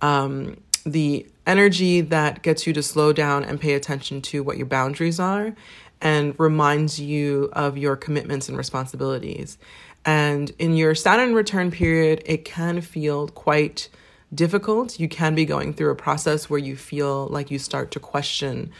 um, 0.02 0.61
the 0.85 1.26
energy 1.46 2.00
that 2.00 2.42
gets 2.42 2.66
you 2.66 2.72
to 2.72 2.82
slow 2.82 3.12
down 3.12 3.44
and 3.44 3.60
pay 3.60 3.74
attention 3.74 4.22
to 4.22 4.42
what 4.42 4.56
your 4.56 4.66
boundaries 4.66 5.20
are 5.20 5.54
and 6.00 6.34
reminds 6.38 7.00
you 7.00 7.50
of 7.52 7.78
your 7.78 7.96
commitments 7.96 8.48
and 8.48 8.58
responsibilities. 8.58 9.58
And 10.04 10.52
in 10.58 10.76
your 10.76 10.94
Saturn 10.94 11.34
return 11.34 11.70
period, 11.70 12.22
it 12.26 12.44
can 12.44 12.80
feel 12.80 13.28
quite 13.28 13.88
difficult. 14.34 15.00
You 15.00 15.08
can 15.08 15.34
be 15.34 15.44
going 15.44 15.72
through 15.72 15.90
a 15.90 15.96
process 15.96 16.50
where 16.50 16.58
you 16.58 16.76
feel 16.76 17.26
like 17.28 17.50
you 17.50 17.58
start 17.58 17.90
to 17.92 18.00
question 18.00 18.70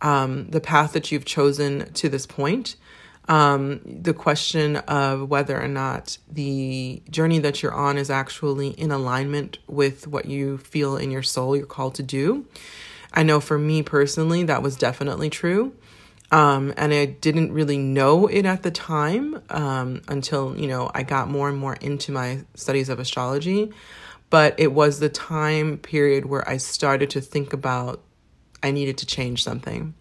um, 0.00 0.46
the 0.48 0.60
path 0.60 0.92
that 0.92 1.12
you've 1.12 1.26
chosen 1.26 1.92
to 1.92 2.08
this 2.08 2.26
point. 2.26 2.76
Um, 3.30 3.80
the 3.84 4.12
question 4.12 4.74
of 4.76 5.30
whether 5.30 5.58
or 5.62 5.68
not 5.68 6.18
the 6.28 7.00
journey 7.08 7.38
that 7.38 7.62
you're 7.62 7.72
on 7.72 7.96
is 7.96 8.10
actually 8.10 8.70
in 8.70 8.90
alignment 8.90 9.58
with 9.68 10.08
what 10.08 10.24
you 10.24 10.58
feel 10.58 10.96
in 10.96 11.12
your 11.12 11.22
soul 11.22 11.56
you're 11.56 11.64
called 11.64 11.94
to 11.94 12.02
do. 12.02 12.46
I 13.12 13.22
know 13.22 13.38
for 13.38 13.56
me 13.56 13.84
personally, 13.84 14.42
that 14.42 14.64
was 14.64 14.74
definitely 14.74 15.30
true. 15.30 15.76
Um, 16.32 16.74
and 16.76 16.92
I 16.92 17.04
didn't 17.06 17.52
really 17.52 17.78
know 17.78 18.26
it 18.26 18.46
at 18.46 18.64
the 18.64 18.72
time 18.72 19.40
um, 19.48 20.02
until, 20.08 20.58
you 20.58 20.66
know, 20.66 20.90
I 20.92 21.04
got 21.04 21.28
more 21.28 21.48
and 21.48 21.56
more 21.56 21.74
into 21.74 22.10
my 22.10 22.40
studies 22.54 22.88
of 22.88 22.98
astrology. 22.98 23.70
But 24.28 24.58
it 24.58 24.72
was 24.72 24.98
the 24.98 25.08
time 25.08 25.78
period 25.78 26.26
where 26.26 26.48
I 26.48 26.56
started 26.56 27.10
to 27.10 27.20
think 27.20 27.52
about 27.52 28.02
I 28.60 28.72
needed 28.72 28.98
to 28.98 29.06
change 29.06 29.44
something. 29.44 29.94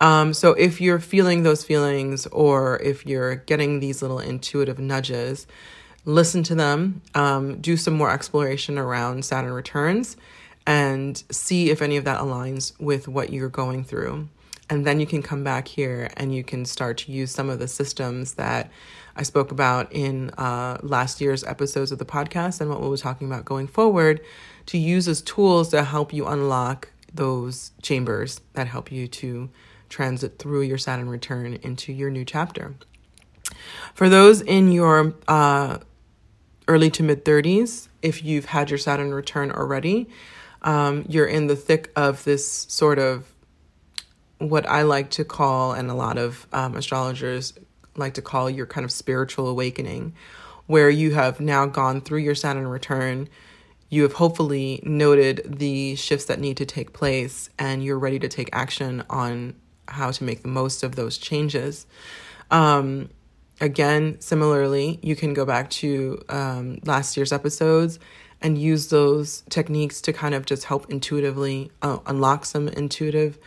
Um, 0.00 0.32
so 0.32 0.52
if 0.52 0.80
you're 0.80 0.98
feeling 0.98 1.42
those 1.42 1.62
feelings 1.62 2.26
or 2.28 2.80
if 2.82 3.06
you're 3.06 3.36
getting 3.36 3.80
these 3.80 4.00
little 4.00 4.18
intuitive 4.18 4.78
nudges, 4.78 5.46
listen 6.04 6.42
to 6.44 6.54
them, 6.54 7.02
um, 7.14 7.60
do 7.60 7.76
some 7.76 7.94
more 7.94 8.10
exploration 8.10 8.78
around 8.78 9.24
Saturn 9.24 9.52
returns, 9.52 10.16
and 10.66 11.22
see 11.30 11.70
if 11.70 11.82
any 11.82 11.96
of 11.96 12.04
that 12.04 12.20
aligns 12.20 12.78
with 12.80 13.08
what 13.08 13.30
you're 13.30 13.48
going 13.48 13.84
through. 13.84 14.28
And 14.70 14.86
then 14.86 15.00
you 15.00 15.06
can 15.06 15.20
come 15.20 15.42
back 15.42 15.66
here 15.66 16.10
and 16.16 16.34
you 16.34 16.44
can 16.44 16.64
start 16.64 16.98
to 16.98 17.12
use 17.12 17.32
some 17.32 17.50
of 17.50 17.58
the 17.58 17.66
systems 17.66 18.34
that 18.34 18.70
I 19.16 19.24
spoke 19.24 19.50
about 19.50 19.92
in 19.92 20.30
uh, 20.38 20.78
last 20.82 21.20
year's 21.20 21.42
episodes 21.42 21.90
of 21.90 21.98
the 21.98 22.04
podcast 22.04 22.60
and 22.60 22.70
what 22.70 22.80
we 22.80 22.88
were 22.88 22.96
talking 22.96 23.26
about 23.26 23.44
going 23.44 23.66
forward 23.66 24.20
to 24.66 24.78
use 24.78 25.08
as 25.08 25.22
tools 25.22 25.70
to 25.70 25.82
help 25.82 26.12
you 26.12 26.26
unlock 26.26 26.88
those 27.12 27.72
chambers 27.82 28.40
that 28.52 28.68
help 28.68 28.92
you 28.92 29.08
to 29.08 29.50
transit 29.90 30.38
through 30.38 30.62
your 30.62 30.78
Saturn 30.78 31.10
return 31.10 31.58
into 31.62 31.92
your 31.92 32.08
new 32.08 32.24
chapter. 32.24 32.74
For 33.94 34.08
those 34.08 34.40
in 34.40 34.72
your 34.72 35.14
uh, 35.28 35.78
early 36.68 36.90
to 36.90 37.02
mid 37.02 37.24
30s, 37.24 37.88
if 38.00 38.24
you've 38.24 38.46
had 38.46 38.70
your 38.70 38.78
Saturn 38.78 39.12
return 39.12 39.50
already, 39.50 40.08
um, 40.62 41.04
you're 41.08 41.26
in 41.26 41.46
the 41.48 41.56
thick 41.56 41.90
of 41.96 42.24
this 42.24 42.46
sort 42.68 42.98
of 42.98 43.30
what 44.38 44.66
I 44.66 44.82
like 44.82 45.10
to 45.10 45.24
call, 45.24 45.72
and 45.72 45.90
a 45.90 45.94
lot 45.94 46.16
of 46.16 46.46
um, 46.52 46.74
astrologers 46.74 47.52
like 47.96 48.14
to 48.14 48.22
call 48.22 48.48
your 48.48 48.66
kind 48.66 48.84
of 48.84 48.92
spiritual 48.92 49.48
awakening, 49.48 50.14
where 50.66 50.88
you 50.88 51.12
have 51.12 51.40
now 51.40 51.66
gone 51.66 52.00
through 52.00 52.20
your 52.20 52.34
Saturn 52.34 52.66
return. 52.68 53.28
You 53.90 54.04
have 54.04 54.14
hopefully 54.14 54.80
noted 54.84 55.42
the 55.44 55.96
shifts 55.96 56.26
that 56.26 56.38
need 56.38 56.56
to 56.58 56.64
take 56.64 56.92
place, 56.92 57.50
and 57.58 57.84
you're 57.84 57.98
ready 57.98 58.18
to 58.20 58.28
take 58.28 58.48
action 58.52 59.04
on 59.10 59.56
how 59.90 60.10
to 60.10 60.24
make 60.24 60.42
the 60.42 60.48
most 60.48 60.82
of 60.82 60.96
those 60.96 61.18
changes. 61.18 61.86
Um, 62.50 63.10
again, 63.60 64.20
similarly, 64.20 64.98
you 65.02 65.14
can 65.14 65.34
go 65.34 65.44
back 65.44 65.70
to 65.70 66.22
um, 66.28 66.78
last 66.84 67.16
year's 67.16 67.32
episodes 67.32 67.98
and 68.42 68.56
use 68.56 68.88
those 68.88 69.42
techniques 69.50 70.00
to 70.00 70.12
kind 70.12 70.34
of 70.34 70.46
just 70.46 70.64
help 70.64 70.90
intuitively 70.90 71.70
uh, 71.82 71.98
unlock 72.06 72.44
some 72.44 72.68
intuitive 72.68 73.38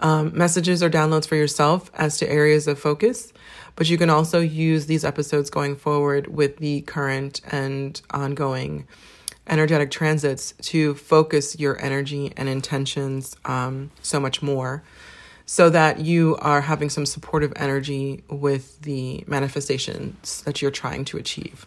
um, 0.00 0.36
messages 0.36 0.82
or 0.82 0.88
downloads 0.88 1.26
for 1.26 1.36
yourself 1.36 1.90
as 1.94 2.16
to 2.18 2.30
areas 2.30 2.66
of 2.66 2.78
focus. 2.78 3.32
But 3.76 3.90
you 3.90 3.98
can 3.98 4.10
also 4.10 4.40
use 4.40 4.86
these 4.86 5.04
episodes 5.04 5.50
going 5.50 5.76
forward 5.76 6.26
with 6.26 6.56
the 6.56 6.80
current 6.82 7.40
and 7.50 8.00
ongoing 8.10 8.86
energetic 9.46 9.90
transits 9.90 10.54
to 10.62 10.94
focus 10.94 11.58
your 11.58 11.78
energy 11.82 12.32
and 12.36 12.48
intentions 12.48 13.36
um, 13.44 13.90
so 14.00 14.20
much 14.20 14.42
more 14.42 14.82
so 15.50 15.68
that 15.68 15.98
you 15.98 16.36
are 16.36 16.60
having 16.60 16.88
some 16.88 17.04
supportive 17.04 17.52
energy 17.56 18.22
with 18.30 18.80
the 18.82 19.24
manifestations 19.26 20.42
that 20.42 20.62
you're 20.62 20.70
trying 20.70 21.04
to 21.04 21.16
achieve. 21.16 21.66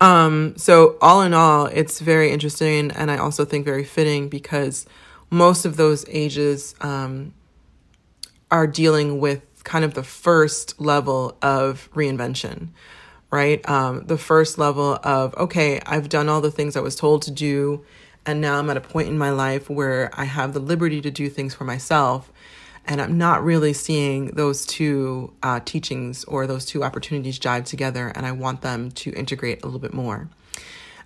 Um, 0.00 0.56
so, 0.56 0.96
all 1.00 1.22
in 1.22 1.34
all, 1.34 1.66
it's 1.66 2.00
very 2.00 2.32
interesting 2.32 2.90
and 2.90 3.12
I 3.12 3.18
also 3.18 3.44
think 3.44 3.64
very 3.64 3.84
fitting 3.84 4.28
because 4.28 4.86
most 5.30 5.64
of 5.64 5.76
those 5.76 6.04
ages 6.08 6.74
um, 6.80 7.32
are 8.50 8.66
dealing 8.66 9.20
with 9.20 9.62
kind 9.62 9.84
of 9.84 9.94
the 9.94 10.02
first 10.02 10.80
level 10.80 11.38
of 11.42 11.88
reinvention, 11.94 12.70
right? 13.30 13.66
Um, 13.70 14.06
the 14.06 14.18
first 14.18 14.58
level 14.58 14.98
of, 15.04 15.32
okay, 15.36 15.80
I've 15.86 16.08
done 16.08 16.28
all 16.28 16.40
the 16.40 16.50
things 16.50 16.76
I 16.76 16.80
was 16.80 16.96
told 16.96 17.22
to 17.22 17.30
do, 17.30 17.84
and 18.26 18.40
now 18.40 18.58
I'm 18.58 18.68
at 18.68 18.76
a 18.76 18.80
point 18.80 19.06
in 19.06 19.16
my 19.16 19.30
life 19.30 19.70
where 19.70 20.10
I 20.14 20.24
have 20.24 20.54
the 20.54 20.60
liberty 20.60 21.00
to 21.02 21.10
do 21.12 21.28
things 21.28 21.54
for 21.54 21.62
myself. 21.62 22.31
And 22.84 23.00
I'm 23.00 23.16
not 23.16 23.44
really 23.44 23.72
seeing 23.72 24.26
those 24.28 24.66
two 24.66 25.32
uh, 25.42 25.60
teachings 25.64 26.24
or 26.24 26.46
those 26.46 26.64
two 26.64 26.82
opportunities 26.82 27.38
jive 27.38 27.64
together, 27.64 28.08
and 28.08 28.26
I 28.26 28.32
want 28.32 28.62
them 28.62 28.90
to 28.92 29.12
integrate 29.12 29.62
a 29.62 29.66
little 29.66 29.80
bit 29.80 29.94
more. 29.94 30.28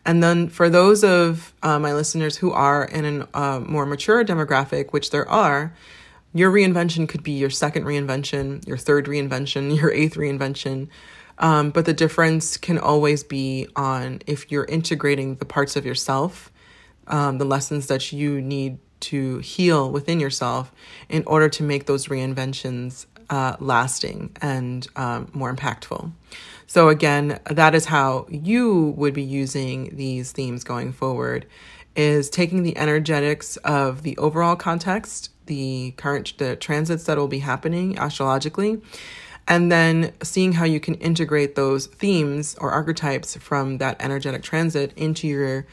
And 0.07 0.23
then 0.23 0.49
for 0.49 0.71
those 0.71 1.03
of 1.03 1.53
uh, 1.63 1.79
my 1.79 1.93
listeners 1.93 2.37
who 2.37 2.53
are 2.53 2.85
in 2.85 3.05
a 3.05 3.29
uh, 3.35 3.61
more 3.61 3.85
mature 3.85 4.25
demographic, 4.25 4.93
which 4.93 5.11
there 5.11 5.29
are, 5.29 5.75
your 6.33 6.53
reinvention 6.53 7.09
could 7.09 7.23
be 7.23 7.33
your 7.33 7.51
second 7.51 7.85
reinvention, 7.85 8.67
your 8.67 8.77
third 8.77 9.07
reinvention, 9.07 9.77
your 9.81 9.91
eighth 9.91 10.15
reinvention. 10.15 10.89
Um, 11.39 11.71
but 11.71 11.85
the 11.85 11.93
difference 11.93 12.57
can 12.57 12.79
always 12.79 13.25
be 13.25 13.67
on 13.75 14.21
if 14.27 14.51
you're 14.51 14.65
integrating 14.65 15.37
the 15.37 15.45
parts 15.45 15.77
of 15.77 15.85
yourself, 15.85 16.51
um, 17.09 17.39
the 17.39 17.45
lessons 17.45 17.89
that 17.89 18.13
you 18.13 18.41
need 18.41 18.79
to 19.01 19.39
heal 19.39 19.91
within 19.91 20.21
yourself 20.21 20.73
in 21.09 21.23
order 21.27 21.49
to 21.49 21.63
make 21.63 21.87
those 21.87 22.07
reinventions 22.07 23.07
uh, 23.31 23.57
lasting 23.61 24.31
and 24.41 24.87
um, 24.97 25.31
more 25.33 25.55
impactful. 25.55 26.11
So, 26.67 26.89
again, 26.89 27.41
that 27.51 27.75
is 27.75 27.87
how 27.87 28.27
you 28.29 28.95
would 28.97 29.15
be 29.15 29.23
using 29.23 29.95
these 29.97 30.33
themes 30.33 30.65
going 30.65 30.93
forward 30.93 31.47
is 31.95 32.29
taking 32.29 32.63
the 32.63 32.77
energetics 32.77 33.57
of 33.59 34.03
the 34.03 34.17
overall 34.19 34.57
context, 34.57 35.31
the 35.47 35.95
current 35.97 36.37
the 36.39 36.57
transits 36.57 37.05
that 37.05 37.17
will 37.17 37.29
be 37.29 37.39
happening 37.39 37.99
astrologically, 37.99 38.81
and 39.49 39.73
then 39.73 40.13
seeing 40.23 40.53
how 40.53 40.65
you 40.65 40.81
can 40.81 40.95
integrate 40.97 41.55
those 41.55 41.87
themes 41.87 42.57
or 42.61 42.71
archetypes 42.71 43.37
from 43.37 43.79
that 43.79 43.97
energetic 44.01 44.43
transit 44.43 44.93
into 44.97 45.27
your 45.27 45.67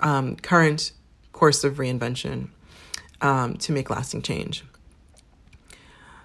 um, 0.00 0.36
current 0.36 0.92
course 1.32 1.62
of 1.62 1.76
reinvention 1.76 2.48
um, 3.20 3.56
to 3.58 3.72
make 3.72 3.90
lasting 3.90 4.22
change. 4.22 4.64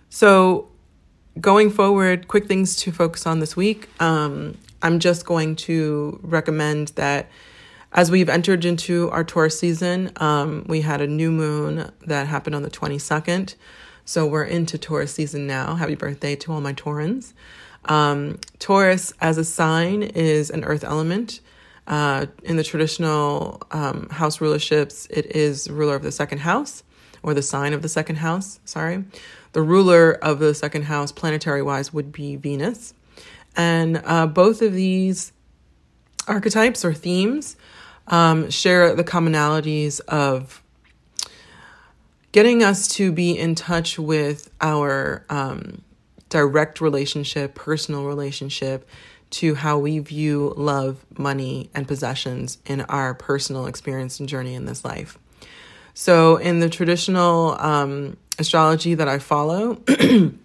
So, 0.10 0.70
going 1.40 1.70
forward, 1.70 2.28
quick 2.28 2.48
things 2.48 2.75
to 2.78 2.92
focus 2.92 3.28
on 3.28 3.40
this 3.40 3.56
week. 3.56 3.90
Um, 4.02 4.58
I'm 4.82 5.00
just 5.00 5.25
going 5.25 5.56
to 5.58 6.20
recommend 6.24 6.90
that 6.90 7.30
as 7.92 8.12
we've 8.12 8.30
entered 8.30 8.66
into 8.66 9.10
our 9.12 9.24
Taurus 9.24 9.58
season, 9.58 10.12
um, 10.18 10.66
we 10.68 10.82
had 10.82 11.02
a 11.02 11.08
new 11.08 11.32
moon 11.32 11.90
that 12.06 12.28
happened 12.28 12.56
on 12.56 12.62
the 12.62 12.70
22nd. 12.70 13.56
So 14.04 14.25
we're 14.28 14.44
into 14.44 14.78
Taurus 14.78 15.14
season 15.14 15.48
now. 15.48 15.75
Happy 15.75 15.96
birthday 15.96 16.36
to 16.36 16.52
all 16.52 16.62
my 16.62 16.74
Taurans. 16.74 17.34
Um, 17.86 18.40
Taurus 18.60 19.14
as 19.22 19.38
a 19.38 19.46
sign 19.46 20.04
is 20.04 20.50
an 20.50 20.64
earth 20.64 20.84
element. 20.84 21.40
Uh, 21.88 22.25
in 22.44 22.56
the 22.58 22.63
traditional 22.63 23.62
um, 23.72 24.10
house 24.10 24.39
rulerships, 24.39 25.08
it 25.10 25.36
is 25.36 25.70
ruler 25.70 25.96
of 25.96 26.01
the 26.01 26.12
second 26.12 26.39
house 26.39 26.84
or 27.22 27.34
the 27.34 27.42
sign 27.42 27.74
of 27.74 27.82
the 27.82 27.89
second 27.89 28.18
house, 28.18 28.60
sorry. 28.65 29.04
The 29.54 29.62
ruler 29.62 30.13
of 30.13 30.39
the 30.39 30.54
second 30.54 30.84
house, 30.84 31.12
planetary 31.12 31.62
wise, 31.62 31.94
would 31.94 32.12
be 32.12 32.36
Venus. 32.36 32.94
And 33.56 34.01
uh, 34.04 34.27
both 34.27 34.62
of 34.62 34.74
these 34.74 35.32
archetypes 36.27 36.84
or 36.84 36.94
themes 36.94 37.56
um, 38.08 38.50
share 38.50 38.96
the 38.96 39.04
commonalities 39.04 40.01
of 40.01 40.62
getting 42.32 42.63
us 42.63 42.88
to 42.89 43.12
be 43.12 43.38
in 43.38 43.56
touch 43.56 43.98
with 43.98 44.50
our 44.60 45.25
um, 45.30 45.82
direct 46.30 46.82
relationship, 46.82 47.56
personal 47.56 48.06
relationship 48.06 48.88
to 49.36 49.54
how 49.54 49.77
we 49.77 50.00
view 50.00 50.54
love, 50.56 51.06
money, 51.18 51.70
and 51.75 51.86
possessions 51.86 52.58
in 52.65 52.82
our 52.82 53.13
personal 53.13 53.65
experience 53.65 54.18
and 54.18 54.30
journey 54.30 54.54
in 54.54 54.65
this 54.65 54.86
life. 54.86 55.20
So, 55.94 56.38
in 56.38 56.62
the 56.62 56.70
traditional 56.70 57.60
um, 57.60 58.15
astrology 58.39 58.96
that 58.96 59.10
I 59.10 59.20
follow, 59.20 59.75
the 59.86 60.38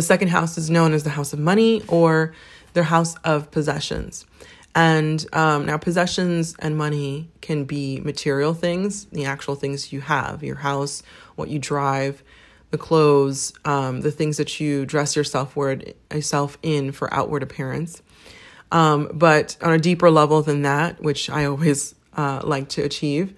second 0.00 0.28
house 0.28 0.56
is 0.56 0.70
known 0.70 0.94
as 0.94 1.04
the 1.04 1.10
house 1.10 1.34
of 1.34 1.38
money 1.38 1.82
or 1.88 2.34
the 2.72 2.84
house 2.84 3.16
of 3.16 3.50
possessions. 3.50 4.24
And 4.74 5.26
um, 5.34 5.66
now, 5.66 5.76
possessions 5.76 6.56
and 6.58 6.78
money 6.78 7.28
can 7.42 7.64
be 7.64 8.00
material 8.00 8.54
things, 8.54 9.04
the 9.06 9.26
actual 9.26 9.56
things 9.56 9.92
you 9.92 10.00
have, 10.00 10.42
your 10.42 10.56
house, 10.56 11.02
what 11.36 11.50
you 11.50 11.58
drive, 11.58 12.22
the 12.70 12.78
clothes, 12.78 13.52
um, 13.64 14.00
the 14.00 14.10
things 14.10 14.36
that 14.36 14.60
you 14.60 14.86
dress 14.86 15.16
yourself 15.16 15.56
word, 15.56 15.94
yourself 16.12 16.58
in 16.62 16.92
for 16.92 17.12
outward 17.12 17.42
appearance. 17.42 18.02
Um, 18.72 19.10
but 19.12 19.56
on 19.60 19.72
a 19.72 19.78
deeper 19.78 20.10
level 20.10 20.42
than 20.42 20.62
that, 20.62 21.02
which 21.02 21.28
I 21.28 21.44
always 21.46 21.94
uh, 22.16 22.40
like 22.44 22.68
to 22.70 22.82
achieve, 22.82 23.34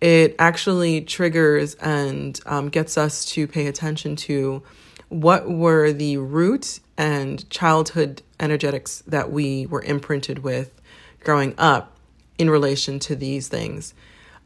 it 0.00 0.36
actually 0.38 1.00
triggers 1.00 1.74
and 1.76 2.38
um, 2.46 2.68
gets 2.68 2.98
us 2.98 3.24
to 3.26 3.46
pay 3.46 3.66
attention 3.66 4.16
to 4.16 4.62
what 5.08 5.50
were 5.50 5.92
the 5.92 6.18
root 6.18 6.80
and 6.96 7.48
childhood 7.50 8.22
energetics 8.38 9.02
that 9.06 9.32
we 9.32 9.66
were 9.66 9.82
imprinted 9.82 10.40
with 10.40 10.80
growing 11.24 11.54
up 11.58 11.96
in 12.36 12.50
relation 12.50 12.98
to 12.98 13.16
these 13.16 13.48
things. 13.48 13.94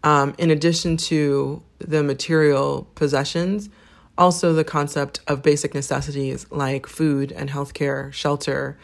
Um, 0.04 0.34
in 0.38 0.50
addition 0.50 0.96
to 0.98 1.62
the 1.78 2.02
material 2.02 2.88
possessions, 2.94 3.68
also 4.22 4.52
the 4.52 4.62
concept 4.62 5.18
of 5.26 5.42
basic 5.42 5.74
necessities 5.74 6.46
like 6.50 6.86
food 6.86 7.32
and 7.32 7.50
healthcare, 7.50 8.12
shelter, 8.12 8.78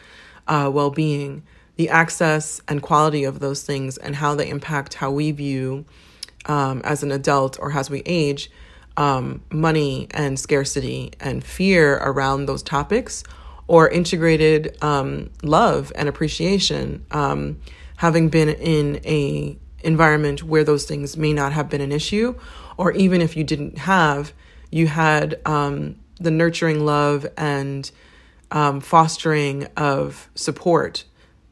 uh, 0.49 0.69
well 0.71 0.91
being, 0.91 1.43
the 1.77 1.87
access 1.87 2.61
and 2.67 2.81
quality 2.81 3.23
of 3.23 3.39
those 3.39 3.63
things, 3.63 3.97
and 3.97 4.17
how 4.17 4.35
they 4.35 4.49
impact 4.49 4.95
how 4.95 5.09
we 5.09 5.31
view 5.31 5.85
um, 6.47 6.81
as 6.83 7.03
an 7.03 7.11
adult 7.11 7.57
or 7.57 7.71
as 7.71 7.89
we 7.89 8.03
age 8.05 8.51
um, 8.97 9.41
money 9.49 10.07
and 10.11 10.37
scarcity 10.37 11.13
and 11.21 11.41
fear 11.41 11.95
around 11.99 12.45
those 12.45 12.61
topics 12.61 13.23
or 13.67 13.87
integrated 13.87 14.75
um, 14.83 15.29
love 15.41 15.93
and 15.95 16.09
appreciation 16.09 17.05
um, 17.11 17.57
having 17.95 18.27
been 18.27 18.49
in 18.49 18.99
a 19.05 19.57
environment 19.83 20.43
where 20.43 20.65
those 20.65 20.83
things 20.83 21.15
may 21.15 21.31
not 21.31 21.53
have 21.53 21.69
been 21.69 21.79
an 21.79 21.93
issue 21.93 22.35
or 22.75 22.91
even 22.91 23.21
if 23.21 23.37
you 23.37 23.45
didn't 23.45 23.77
have 23.77 24.33
you 24.71 24.87
had 24.87 25.39
um, 25.45 25.95
the 26.19 26.31
nurturing 26.31 26.85
love 26.85 27.25
and 27.37 27.89
um, 28.51 28.81
fostering 28.81 29.65
of 29.77 30.29
support 30.35 31.05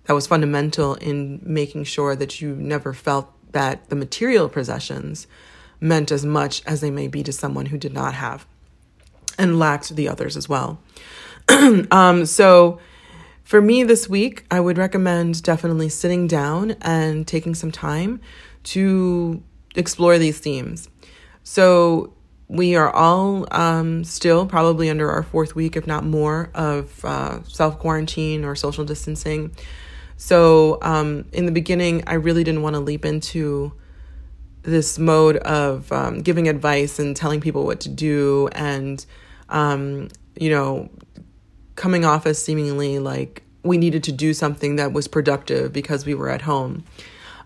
that 0.06 0.14
was 0.14 0.28
fundamental 0.28 0.96
in 0.96 1.40
making 1.44 1.84
sure 1.84 2.16
that 2.16 2.42
you 2.42 2.56
never 2.56 2.94
felt 2.94 3.32
that 3.52 3.90
the 3.90 3.96
material 3.96 4.50
possessions 4.50 5.28
meant 5.80 6.12
as 6.12 6.26
much 6.26 6.62
as 6.66 6.82
they 6.82 6.92
may 6.92 7.08
be 7.08 7.24
to 7.24 7.32
someone 7.32 7.68
who 7.68 7.78
did 7.78 7.94
not 7.94 8.14
have 8.14 8.46
and 9.38 9.60
lacked 9.60 9.96
the 9.96 10.10
others 10.10 10.36
as 10.36 10.50
well. 10.50 10.80
um, 11.92 12.26
so, 12.26 12.80
for 13.44 13.62
me 13.62 13.84
this 13.84 14.10
week, 14.10 14.46
I 14.52 14.60
would 14.60 14.78
recommend 14.78 15.42
definitely 15.42 15.88
sitting 15.88 16.28
down 16.28 16.72
and 16.82 17.26
taking 17.26 17.56
some 17.56 17.72
time 17.72 18.20
to 18.64 19.42
explore 19.76 20.18
these 20.18 20.40
themes. 20.40 20.90
So, 21.44 22.14
we 22.50 22.76
are 22.76 22.90
all 22.90 23.46
um, 23.52 24.04
still 24.04 24.46
probably 24.46 24.90
under 24.90 25.12
our 25.12 25.24
fourth 25.24 25.56
week, 25.56 25.76
if 25.76 25.86
not 25.86 26.06
more, 26.06 26.50
of 26.54 27.04
uh, 27.04 27.44
self 27.44 27.80
quarantine 27.80 28.46
or 28.46 28.56
social 28.56 28.86
distancing. 28.86 29.52
So, 30.16 30.80
um, 30.82 31.26
in 31.34 31.46
the 31.46 31.52
beginning, 31.52 32.04
I 32.08 32.16
really 32.16 32.44
didn't 32.44 32.62
want 32.62 32.76
to 32.76 32.80
leap 32.80 33.06
into 33.06 33.74
this 34.64 34.98
mode 34.98 35.38
of 35.38 35.92
um, 35.92 36.22
giving 36.22 36.48
advice 36.48 37.00
and 37.00 37.16
telling 37.16 37.40
people 37.40 37.66
what 37.66 37.82
to 37.82 37.90
do 37.90 38.50
and, 38.54 39.06
um, 39.50 40.10
you 40.36 40.50
know, 40.50 40.90
coming 41.76 42.04
off 42.04 42.26
as 42.26 42.44
seemingly 42.44 42.98
like 42.98 43.44
we 43.64 43.78
needed 43.78 44.04
to 44.04 44.12
do 44.12 44.34
something 44.34 44.78
that 44.78 44.92
was 44.92 45.08
productive 45.08 45.72
because 45.72 46.06
we 46.06 46.16
were 46.16 46.30
at 46.30 46.42
home. 46.42 46.84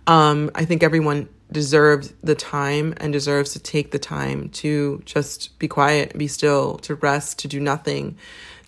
Um, 0.08 0.50
I 0.56 0.66
think 0.66 0.84
everyone 0.84 1.28
deserves 1.52 2.14
the 2.24 2.36
time 2.36 2.94
and 2.98 3.12
deserves 3.12 3.54
to 3.54 3.60
take 3.60 3.92
the 3.92 4.00
time 4.00 4.50
to 4.50 5.02
just 5.06 5.58
be 5.60 5.68
quiet, 5.68 6.18
be 6.18 6.28
still, 6.28 6.78
to 6.78 6.96
rest, 6.96 7.40
to 7.40 7.48
do 7.48 7.60
nothing, 7.60 8.18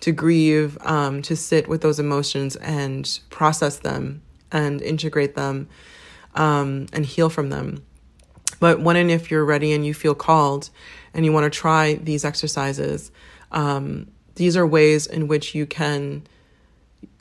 to 0.00 0.12
grieve, 0.12 0.76
um, 0.82 1.22
to 1.22 1.34
sit 1.34 1.66
with 1.66 1.80
those 1.80 1.98
emotions 1.98 2.56
and 2.56 3.20
process 3.30 3.78
them 3.78 4.22
and 4.52 4.82
integrate 4.82 5.34
them 5.34 5.68
um, 6.34 6.86
and 6.92 7.06
heal 7.06 7.30
from 7.30 7.50
them. 7.50 7.82
But 8.60 8.80
when 8.80 8.96
and 8.96 9.10
if 9.10 9.30
you're 9.30 9.44
ready 9.44 9.72
and 9.72 9.84
you 9.84 9.94
feel 9.94 10.14
called 10.14 10.70
and 11.12 11.24
you 11.24 11.32
want 11.32 11.50
to 11.50 11.58
try 11.58 11.94
these 11.94 12.24
exercises, 12.24 13.10
um, 13.50 14.10
these 14.34 14.56
are 14.56 14.66
ways 14.66 15.06
in 15.06 15.28
which 15.28 15.54
you 15.54 15.64
can 15.66 16.22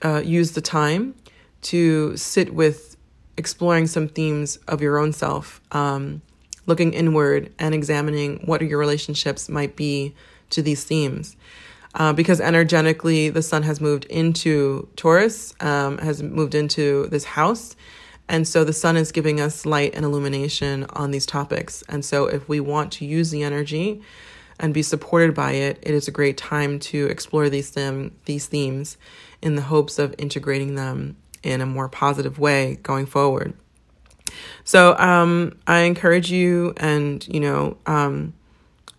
uh, 0.04 0.22
use 0.24 0.52
the 0.52 0.62
time 0.62 1.16
to 1.62 2.18
sit 2.18 2.54
with 2.54 2.98
exploring 3.38 3.88
some 3.88 4.08
themes 4.08 4.58
of 4.68 4.82
your 4.82 4.98
own 4.98 5.14
self, 5.14 5.62
um, 5.72 6.22
looking 6.66 6.94
inward 6.94 7.52
and 7.60 7.74
examining 7.74 8.40
what 8.46 8.62
your 8.62 8.80
relationships 8.80 9.50
might 9.50 9.76
be 9.76 10.14
to 10.52 10.62
these 10.62 10.84
themes. 10.84 11.36
Uh, 11.96 12.12
because 12.12 12.42
energetically, 12.42 13.30
the 13.30 13.42
sun 13.42 13.64
has 13.64 13.80
moved 13.80 14.06
into 14.06 14.88
Taurus, 14.96 15.54
um, 15.60 16.00
has 16.00 16.24
moved 16.24 16.56
into 16.56 17.08
this 17.08 17.24
house. 17.24 17.76
And 18.28 18.48
so 18.48 18.64
the 18.64 18.74
sun 18.74 18.98
is 18.98 19.12
giving 19.12 19.40
us 19.40 19.66
light 19.66 19.94
and 19.94 20.06
illumination 20.06 20.86
on 20.92 21.12
these 21.12 21.26
topics. 21.26 21.84
And 21.90 22.04
so 22.04 22.26
if 22.26 22.48
we 22.48 22.60
want 22.60 22.92
to 22.94 23.06
use 23.06 23.30
the 23.30 23.44
energy 23.44 24.02
and 24.60 24.74
be 24.74 24.82
supported 24.82 25.36
by 25.36 25.52
it, 25.52 25.78
it 25.82 25.94
is 25.94 26.08
a 26.08 26.12
great 26.12 26.38
time 26.38 26.80
to 26.80 27.06
explore 27.08 27.50
these 27.50 27.72
them 27.72 28.16
these 28.26 28.48
themes 28.48 28.98
in 29.42 29.56
the 29.56 29.64
hopes 29.64 30.00
of 30.00 30.16
integrating 30.18 30.76
them 30.76 31.18
in 31.44 31.62
a 31.62 31.66
more 31.66 31.88
positive 31.90 32.40
way 32.40 32.80
going 32.84 33.06
forward. 33.06 33.54
So 34.64 34.98
um, 34.98 35.58
I 35.68 35.80
encourage 35.80 36.32
you 36.32 36.74
and 36.78 37.28
you 37.28 37.40
know 37.40 37.78
um, 37.86 38.34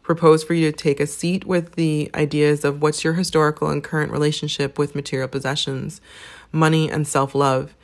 propose 0.02 0.44
for 0.44 0.54
you 0.54 0.70
to 0.70 0.76
take 0.76 1.00
a 1.00 1.06
seat 1.06 1.44
with 1.46 1.72
the 1.72 2.10
ideas 2.14 2.64
of 2.64 2.82
what's 2.82 3.02
your 3.02 3.14
historical 3.14 3.70
and 3.70 3.82
current 3.82 4.12
relationship 4.12 4.78
with 4.78 4.94
material 4.94 5.28
possessions, 5.28 6.00
money, 6.52 6.90
and 6.90 7.08
self 7.08 7.34
love. 7.34 7.74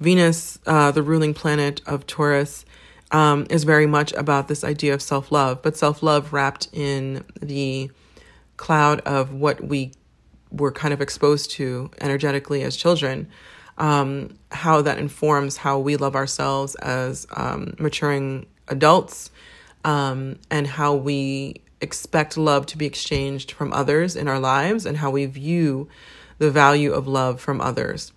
Venus, 0.00 0.58
uh, 0.66 0.90
the 0.90 1.02
ruling 1.02 1.34
planet 1.34 1.80
of 1.86 2.06
Taurus, 2.06 2.64
um, 3.10 3.46
is 3.48 3.64
very 3.64 3.86
much 3.86 4.12
about 4.12 4.48
this 4.48 4.62
idea 4.62 4.92
of 4.92 5.00
self 5.00 5.32
love, 5.32 5.62
but 5.62 5.76
self 5.76 6.02
love 6.02 6.32
wrapped 6.32 6.68
in 6.72 7.24
the 7.40 7.90
cloud 8.56 9.00
of 9.00 9.32
what 9.32 9.62
we 9.62 9.92
were 10.50 10.72
kind 10.72 10.92
of 10.92 11.00
exposed 11.00 11.50
to 11.52 11.90
energetically 12.00 12.62
as 12.62 12.76
children. 12.76 13.28
Um, 13.78 14.36
how 14.50 14.82
that 14.82 14.98
informs 14.98 15.56
how 15.56 15.78
we 15.78 15.96
love 15.96 16.16
ourselves 16.16 16.74
as 16.76 17.26
um, 17.34 17.74
maturing 17.78 18.46
adults, 18.66 19.30
um, 19.84 20.38
and 20.50 20.66
how 20.66 20.94
we 20.94 21.62
expect 21.80 22.36
love 22.36 22.66
to 22.66 22.76
be 22.76 22.86
exchanged 22.86 23.52
from 23.52 23.72
others 23.72 24.16
in 24.16 24.26
our 24.26 24.40
lives, 24.40 24.84
and 24.84 24.96
how 24.96 25.10
we 25.10 25.26
view 25.26 25.88
the 26.38 26.50
value 26.50 26.92
of 26.92 27.06
love 27.06 27.40
from 27.40 27.60
others. 27.60 28.12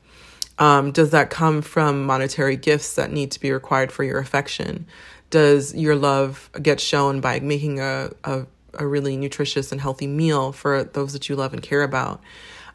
Um, 0.58 0.92
does 0.92 1.12
that 1.12 1.30
come 1.30 1.62
from 1.62 2.06
monetary 2.06 2.56
gifts 2.56 2.96
that 2.96 3.12
need 3.12 3.32
to 3.32 3.40
be 3.40 3.52
required 3.52 3.92
for 3.92 4.04
your 4.04 4.20
affection? 4.20 4.86
Does 5.30 5.74
your 5.74 5.96
love 5.96 6.50
get 6.62 6.80
shown 6.80 7.22
by 7.22 7.40
making 7.40 7.80
a, 7.80 8.12
a, 8.24 8.46
a 8.76 8.86
really 8.86 9.18
nutritious 9.18 9.72
and 9.72 9.82
healthy 9.82 10.08
meal 10.08 10.52
for 10.52 10.84
those 10.84 11.14
that 11.14 11.30
you 11.30 11.36
love 11.36 11.54
and 11.54 11.64
care 11.64 11.84
about? 11.84 12.22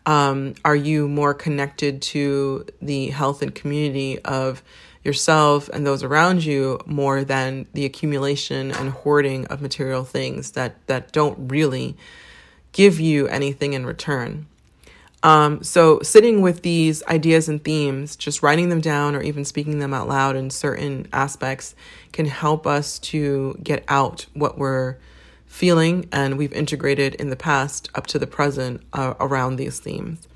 Um, 0.07 0.55
are 0.65 0.77
you 0.77 1.09
more 1.09 1.35
connected 1.35 2.01
to 2.03 2.65
the 2.81 3.09
health 3.09 3.43
and 3.43 3.53
community 3.53 4.21
of 4.21 4.63
yourself 5.03 5.69
and 5.69 5.85
those 5.87 6.03
around 6.03 6.45
you 6.45 6.81
more 6.87 7.25
than 7.25 7.67
the 7.75 7.85
accumulation 7.85 8.71
and 8.71 8.91
hoarding 8.91 9.47
of 9.47 9.61
material 9.61 10.05
things 10.05 10.53
that, 10.53 10.75
that 10.87 11.13
don't 11.13 11.49
really 11.51 11.97
give 12.73 13.01
you 13.01 13.27
anything 13.27 13.73
in 13.73 13.85
return? 13.85 14.47
Um, 15.23 15.65
so, 15.65 16.01
sitting 16.03 16.41
with 16.41 16.63
these 16.63 17.03
ideas 17.05 17.49
and 17.49 17.63
themes, 17.65 18.15
just 18.15 18.45
writing 18.45 18.69
them 18.69 18.81
down 18.81 19.17
or 19.17 19.23
even 19.23 19.45
speaking 19.45 19.81
them 19.81 19.93
out 19.93 20.09
loud 20.09 20.37
in 20.37 20.51
certain 20.51 21.09
aspects 21.13 21.75
can 22.13 22.27
help 22.27 22.65
us 22.65 23.01
to 23.01 23.59
get 23.61 23.83
out 23.89 24.27
what 24.35 24.57
we're 24.57 24.99
feeling 25.57 26.07
and 26.13 26.37
we've 26.37 26.53
integrated 26.53 27.15
in 27.15 27.31
the 27.31 27.37
past 27.37 27.89
up 27.95 28.07
to 28.07 28.19
the 28.19 28.27
present 28.27 28.83
uh, 28.93 29.15
around 29.19 29.57
these 29.57 29.81
themes. 29.81 30.29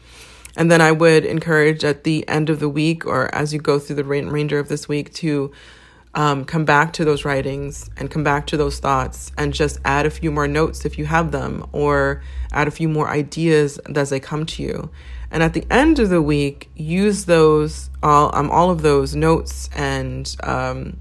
And 0.57 0.71
then 0.71 0.81
I 0.81 0.93
would 0.93 1.27
encourage 1.27 1.85
at 1.85 2.05
the 2.05 2.27
end 2.27 2.49
of 2.49 2.59
the 2.59 2.71
week 2.71 3.05
or 3.05 3.33
as 3.35 3.53
you 3.53 3.61
go 3.61 3.79
through 3.79 3.97
the 3.97 4.05
remainder 4.05 4.59
of 4.59 4.69
this 4.69 4.89
week 4.89 5.13
to 5.15 5.53
um, 6.15 6.47
come 6.47 6.65
back 6.65 6.95
to 6.95 7.05
those 7.05 7.27
writings 7.27 7.91
and 7.99 8.11
come 8.11 8.25
back 8.25 8.47
to 8.47 8.57
those 8.57 8.81
thoughts 8.81 9.31
and 9.37 9.53
just 9.53 9.79
add 9.85 10.07
a 10.07 10.11
few 10.11 10.31
more 10.31 10.49
notes 10.49 10.87
if 10.87 10.99
you 10.99 11.05
have 11.05 11.33
them 11.33 11.67
or 11.73 12.23
add 12.51 12.67
a 12.67 12.71
few 12.71 12.89
more 12.89 13.09
ideas 13.09 13.79
as 13.95 14.09
they 14.09 14.21
come 14.21 14.47
to 14.47 14.63
you. 14.63 14.91
And 15.31 15.43
at 15.43 15.53
the 15.53 15.65
end 15.71 15.99
of 15.99 16.09
the 16.09 16.23
week, 16.23 16.71
use 16.75 17.27
those 17.27 17.91
all 18.03 18.35
um, 18.35 18.51
all 18.51 18.71
of 18.71 18.83
those 18.83 19.15
notes 19.15 19.69
and 19.77 20.35
um, 20.43 20.97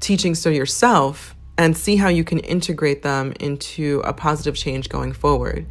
teachings 0.00 0.40
to 0.42 0.54
yourself 0.54 1.34
and 1.58 1.76
see 1.76 1.96
how 1.96 2.08
you 2.08 2.22
can 2.22 2.38
integrate 2.38 3.02
them 3.02 3.34
into 3.40 4.00
a 4.04 4.12
positive 4.14 4.54
change 4.54 4.88
going 4.88 5.12
forward. 5.12 5.66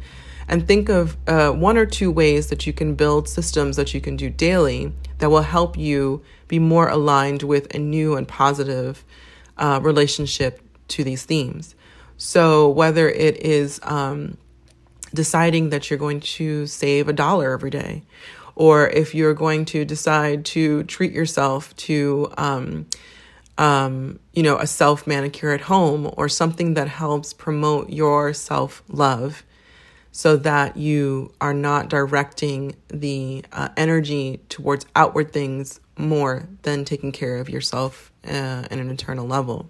And 0.46 0.66
think 0.66 0.88
of 0.88 1.16
uh, 1.26 1.50
one 1.50 1.76
or 1.76 1.86
two 1.86 2.10
ways 2.10 2.48
that 2.48 2.66
you 2.66 2.72
can 2.72 2.94
build 2.94 3.28
systems 3.28 3.76
that 3.76 3.92
you 3.94 4.00
can 4.00 4.16
do 4.16 4.30
daily 4.30 4.92
that 5.18 5.30
will 5.30 5.42
help 5.42 5.76
you 5.76 6.22
be 6.46 6.58
more 6.58 6.88
aligned 6.88 7.42
with 7.42 7.74
a 7.74 7.78
new 7.78 8.16
and 8.16 8.28
positive 8.28 9.04
uh, 9.56 9.80
relationship 9.82 10.60
to 10.88 11.04
these 11.04 11.24
themes. 11.24 11.74
So, 12.16 12.68
whether 12.68 13.08
it 13.08 13.36
is 13.38 13.80
um, 13.82 14.38
deciding 15.14 15.70
that 15.70 15.88
you're 15.88 15.98
going 15.98 16.20
to 16.20 16.66
save 16.66 17.08
a 17.08 17.12
dollar 17.12 17.52
every 17.52 17.70
day, 17.70 18.02
or 18.54 18.88
if 18.88 19.14
you're 19.14 19.34
going 19.34 19.64
to 19.66 19.84
decide 19.84 20.44
to 20.46 20.82
treat 20.84 21.12
yourself 21.12 21.76
to, 21.76 22.32
um, 22.36 22.86
um, 23.58 24.18
you 24.32 24.42
know, 24.42 24.56
a 24.56 24.66
self 24.66 25.06
manicure 25.06 25.50
at 25.50 25.62
home, 25.62 26.10
or 26.16 26.28
something 26.28 26.74
that 26.74 26.88
helps 26.88 27.32
promote 27.32 27.90
your 27.90 28.32
self 28.32 28.82
love 28.88 29.44
so 30.10 30.36
that 30.36 30.76
you 30.76 31.32
are 31.40 31.54
not 31.54 31.88
directing 31.88 32.74
the 32.88 33.44
uh, 33.52 33.68
energy 33.76 34.40
towards 34.48 34.86
outward 34.96 35.32
things 35.32 35.80
more 35.96 36.48
than 36.62 36.84
taking 36.84 37.12
care 37.12 37.36
of 37.36 37.48
yourself 37.48 38.10
uh, 38.24 38.30
at 38.70 38.72
an 38.72 38.90
internal 38.90 39.26
level. 39.26 39.68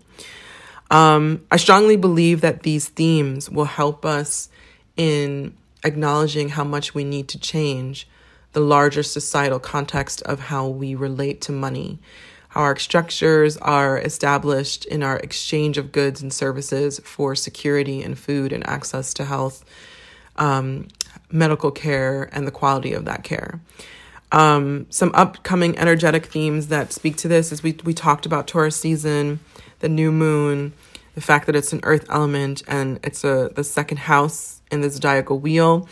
Um, 0.91 1.45
I 1.51 1.57
strongly 1.57 1.97
believe 1.97 2.41
that 2.41 2.63
these 2.63 2.89
themes 2.89 3.51
will 3.51 3.67
help 3.67 4.07
us 4.07 4.49
in 4.97 5.55
acknowledging 5.85 6.51
how 6.51 6.65
much 6.65 6.95
we 6.95 7.05
need 7.05 7.29
to 7.29 7.39
change 7.39 8.09
the 8.53 8.61
larger 8.61 9.03
societal 9.03 9.59
context 9.59 10.23
of 10.23 10.41
how 10.41 10.67
we 10.67 10.95
relate 10.95 11.41
to 11.43 11.53
money, 11.53 11.99
our 12.59 12.77
structures 12.77 13.57
are 13.59 13.99
established 13.99 14.85
in 14.85 15.05
our 15.05 15.17
exchange 15.19 15.79
of 15.79 15.93
goods 15.93 16.21
and 16.21 16.33
services 16.33 17.01
for 17.05 17.37
security 17.37 18.03
and 18.03 18.19
food 18.19 18.53
and 18.53 18.67
access 18.67 19.15
to 19.15 19.25
health 19.25 19.65
um, 20.35 20.89
medical 21.31 21.71
care 21.71 22.29
and 22.33 22.49
the 22.49 22.51
quality 22.51 22.93
of 22.93 23.05
that 23.05 23.23
care. 23.23 23.61
Um, 24.33 24.87
some 24.91 25.13
upcoming 25.15 25.79
energetic 25.79 26.27
themes 26.27 26.67
that 26.67 26.93
speak 26.93 27.17
to 27.19 27.29
this 27.29 27.53
is 27.53 27.63
we, 27.63 27.79
we 27.85 27.95
talked 27.95 28.27
about 28.27 28.49
Taurus 28.49 28.75
season, 28.75 29.39
the 29.79 29.89
new 29.89 30.11
moon, 30.11 30.73
the 31.15 31.21
fact 31.21 31.47
that 31.47 31.55
it's 31.55 31.73
an 31.73 31.81
earth 31.85 32.07
element 32.11 32.65
and 32.67 32.99
it's 33.05 33.23
a 33.23 33.51
the 33.55 33.63
second 33.63 33.99
house 33.99 34.61
in 34.73 34.81
the 34.81 34.91
zodiacal 34.91 35.39
wheel. 35.39 35.89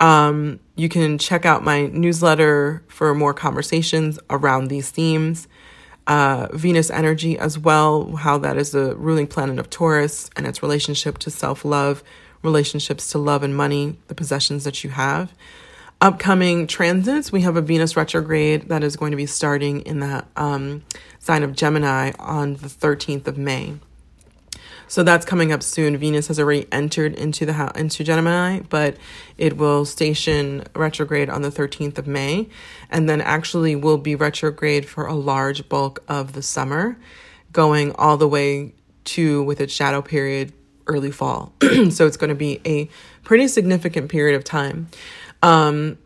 Um, 0.00 0.60
you 0.76 0.88
can 0.88 1.18
check 1.18 1.44
out 1.44 1.62
my 1.62 1.88
newsletter 1.88 2.82
for 2.88 3.14
more 3.14 3.34
conversations 3.34 4.18
around 4.30 4.68
these 4.68 4.90
themes. 4.90 5.46
Uh, 6.10 6.48
Venus 6.52 6.90
energy 6.90 7.38
as 7.38 7.56
well, 7.56 8.16
how 8.16 8.36
that 8.36 8.56
is 8.56 8.72
the 8.72 8.96
ruling 8.96 9.28
planet 9.28 9.60
of 9.60 9.70
Taurus 9.70 10.28
and 10.34 10.44
its 10.44 10.60
relationship 10.60 11.18
to 11.18 11.30
self 11.30 11.64
love, 11.64 12.02
relationships 12.42 13.12
to 13.12 13.18
love 13.18 13.44
and 13.44 13.56
money, 13.56 13.96
the 14.08 14.14
possessions 14.16 14.64
that 14.64 14.82
you 14.82 14.90
have. 14.90 15.32
Upcoming 16.00 16.66
transits, 16.66 17.30
we 17.30 17.42
have 17.42 17.56
a 17.56 17.60
Venus 17.60 17.96
retrograde 17.96 18.70
that 18.70 18.82
is 18.82 18.96
going 18.96 19.12
to 19.12 19.16
be 19.16 19.26
starting 19.26 19.82
in 19.82 20.00
the 20.00 20.24
um, 20.34 20.82
sign 21.20 21.44
of 21.44 21.54
Gemini 21.54 22.10
on 22.18 22.54
the 22.54 22.66
13th 22.66 23.28
of 23.28 23.38
May. 23.38 23.74
So 24.90 25.04
that's 25.04 25.24
coming 25.24 25.52
up 25.52 25.62
soon. 25.62 25.96
Venus 25.98 26.26
has 26.26 26.40
already 26.40 26.66
entered 26.72 27.14
into 27.14 27.46
the 27.46 27.72
into 27.76 28.02
Gemini, 28.02 28.58
but 28.68 28.96
it 29.38 29.56
will 29.56 29.84
station 29.84 30.64
retrograde 30.74 31.30
on 31.30 31.42
the 31.42 31.48
13th 31.48 31.96
of 31.96 32.08
May, 32.08 32.48
and 32.90 33.08
then 33.08 33.20
actually 33.20 33.76
will 33.76 33.98
be 33.98 34.16
retrograde 34.16 34.88
for 34.88 35.06
a 35.06 35.14
large 35.14 35.68
bulk 35.68 36.02
of 36.08 36.32
the 36.32 36.42
summer, 36.42 36.98
going 37.52 37.92
all 37.92 38.16
the 38.16 38.26
way 38.26 38.74
to 39.04 39.44
with 39.44 39.60
its 39.60 39.72
shadow 39.72 40.02
period 40.02 40.52
early 40.88 41.12
fall. 41.12 41.52
so 41.90 42.04
it's 42.08 42.16
going 42.16 42.30
to 42.30 42.34
be 42.34 42.60
a 42.66 42.90
pretty 43.22 43.46
significant 43.46 44.10
period 44.10 44.34
of 44.34 44.42
time. 44.42 44.88
Um, 45.40 45.98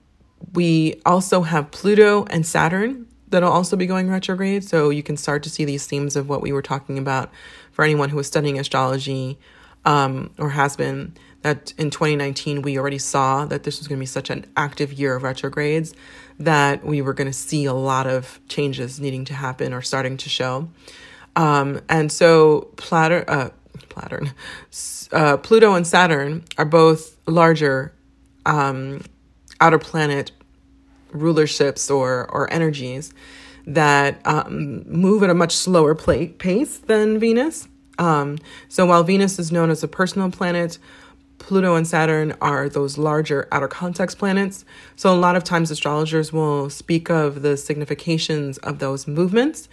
we 0.53 1.01
also 1.07 1.41
have 1.41 1.71
Pluto 1.71 2.27
and 2.27 2.45
Saturn 2.45 3.07
that'll 3.35 3.51
also 3.51 3.77
be 3.77 3.87
going 3.87 4.09
retrograde. 4.09 4.63
So 4.63 4.91
you 4.91 5.03
can 5.03 5.17
start 5.17 5.43
to 5.43 5.51
see 5.51 5.65
these 5.65 5.87
themes 5.87 6.17
of 6.17 6.29
what 6.29 6.41
we 6.41 6.53
were 6.53 6.63
talking 6.63 6.99
about 6.99 7.33
for 7.75 7.85
anyone 7.85 8.09
who 8.09 8.19
is 8.21 8.27
studying 8.27 8.59
astrology 8.59 9.37
um, 9.85 10.31
or 10.39 10.51
has 10.51 10.77
been. 10.77 11.15
That 11.43 11.75
in 11.77 11.91
2019, 11.91 12.63
we 12.63 12.79
already 12.79 12.97
saw 12.97 13.45
that 13.45 13.65
this 13.65 13.79
was 13.79 13.87
going 13.87 13.99
to 13.99 14.01
be 14.01 14.07
such 14.07 14.31
an 14.31 14.47
active 14.57 14.95
year 14.95 15.15
of 15.15 15.23
retrogrades 15.23 15.93
that 16.39 16.87
we 16.87 17.03
were 17.03 17.13
going 17.13 17.27
to 17.27 17.35
see 17.35 17.67
a 17.67 17.75
lot 17.75 18.07
of 18.07 18.41
changes 18.49 18.99
needing 18.99 19.27
to 19.27 19.35
happen 19.35 19.75
or 19.75 19.83
starting 19.83 20.17
to 20.17 20.31
show. 20.31 20.71
Um, 21.37 21.83
and 21.91 22.11
so, 22.11 22.73
Platter, 22.77 23.25
uh, 23.29 23.51
uh, 25.13 25.37
Pluto 25.37 25.75
and 25.75 25.87
Saturn 25.87 26.45
are 26.57 26.65
both 26.65 27.19
larger 27.27 27.93
um, 28.47 29.03
outer 29.61 29.79
planet 29.79 30.33
rulerships 31.13 31.95
or 31.95 32.29
or 32.31 32.51
energies 32.53 33.13
that 33.67 34.21
um, 34.27 34.83
move 34.91 35.23
at 35.23 35.31
a 35.31 35.35
much 35.35 35.55
slower 35.55 35.95
pace 35.95 36.79
than 36.79 37.19
Venus. 37.19 37.69
Um, 37.99 38.39
so 38.69 38.87
while 38.87 39.05
Venus 39.05 39.39
is 39.39 39.53
known 39.53 39.71
as 39.71 39.83
a 39.83 39.89
personal 39.89 40.31
planet, 40.31 40.79
Pluto 41.39 41.75
and 41.75 41.87
Saturn 41.87 42.35
are 42.41 42.69
those 42.69 42.99
larger 42.99 43.49
outer 43.53 43.69
context 43.69 44.19
planets. 44.19 44.65
So 44.97 45.13
a 45.13 45.17
lot 45.17 45.37
of 45.37 45.45
times 45.45 45.71
astrologers 45.71 46.33
will 46.33 46.71
speak 46.71 47.11
of 47.11 47.43
the 47.43 47.57
significations 47.57 48.59
of 48.59 48.79
those 48.79 49.07
movements 49.07 49.69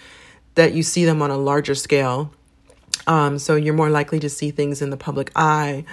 that 0.55 0.73
you 0.73 0.83
see 0.83 1.05
them 1.05 1.21
on 1.21 1.31
a 1.31 1.37
larger 1.37 1.75
scale 1.75 2.31
um, 3.07 3.39
so 3.39 3.55
you're 3.55 3.73
more 3.73 3.89
likely 3.89 4.19
to 4.19 4.29
see 4.29 4.51
things 4.51 4.81
in 4.81 4.89
the 4.89 4.97
public 4.97 5.31
eye, 5.35 5.85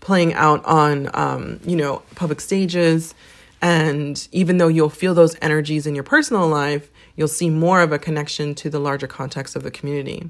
playing 0.00 0.34
out 0.34 0.64
on, 0.64 1.10
um, 1.14 1.60
you 1.64 1.76
know, 1.76 2.02
public 2.14 2.40
stages. 2.40 3.14
And 3.62 4.26
even 4.32 4.58
though 4.58 4.68
you'll 4.68 4.90
feel 4.90 5.14
those 5.14 5.36
energies 5.40 5.86
in 5.86 5.94
your 5.94 6.04
personal 6.04 6.46
life, 6.46 6.90
you'll 7.16 7.28
see 7.28 7.50
more 7.50 7.80
of 7.80 7.92
a 7.92 7.98
connection 7.98 8.54
to 8.56 8.70
the 8.70 8.78
larger 8.78 9.06
context 9.06 9.56
of 9.56 9.62
the 9.62 9.70
community. 9.70 10.28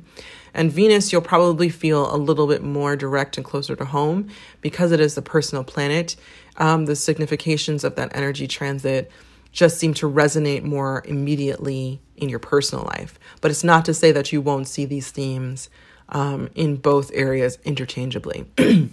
And 0.54 0.72
Venus, 0.72 1.12
you'll 1.12 1.20
probably 1.20 1.68
feel 1.68 2.14
a 2.14 2.16
little 2.16 2.46
bit 2.46 2.62
more 2.62 2.96
direct 2.96 3.36
and 3.36 3.44
closer 3.44 3.76
to 3.76 3.84
home 3.84 4.28
because 4.60 4.92
it 4.92 5.00
is 5.00 5.14
the 5.14 5.22
personal 5.22 5.64
planet. 5.64 6.16
Um, 6.56 6.86
the 6.86 6.96
significations 6.96 7.84
of 7.84 7.96
that 7.96 8.16
energy 8.16 8.46
transit 8.46 9.10
just 9.52 9.78
seem 9.78 9.94
to 9.94 10.08
resonate 10.10 10.62
more 10.62 11.02
immediately 11.06 12.00
in 12.16 12.28
your 12.28 12.38
personal 12.38 12.84
life. 12.84 13.18
But 13.40 13.50
it's 13.50 13.64
not 13.64 13.84
to 13.86 13.94
say 13.94 14.12
that 14.12 14.32
you 14.32 14.40
won't 14.40 14.68
see 14.68 14.84
these 14.84 15.10
themes 15.10 15.70
um, 16.10 16.50
in 16.54 16.76
both 16.76 17.10
areas 17.14 17.58
interchangeably. 17.64 18.46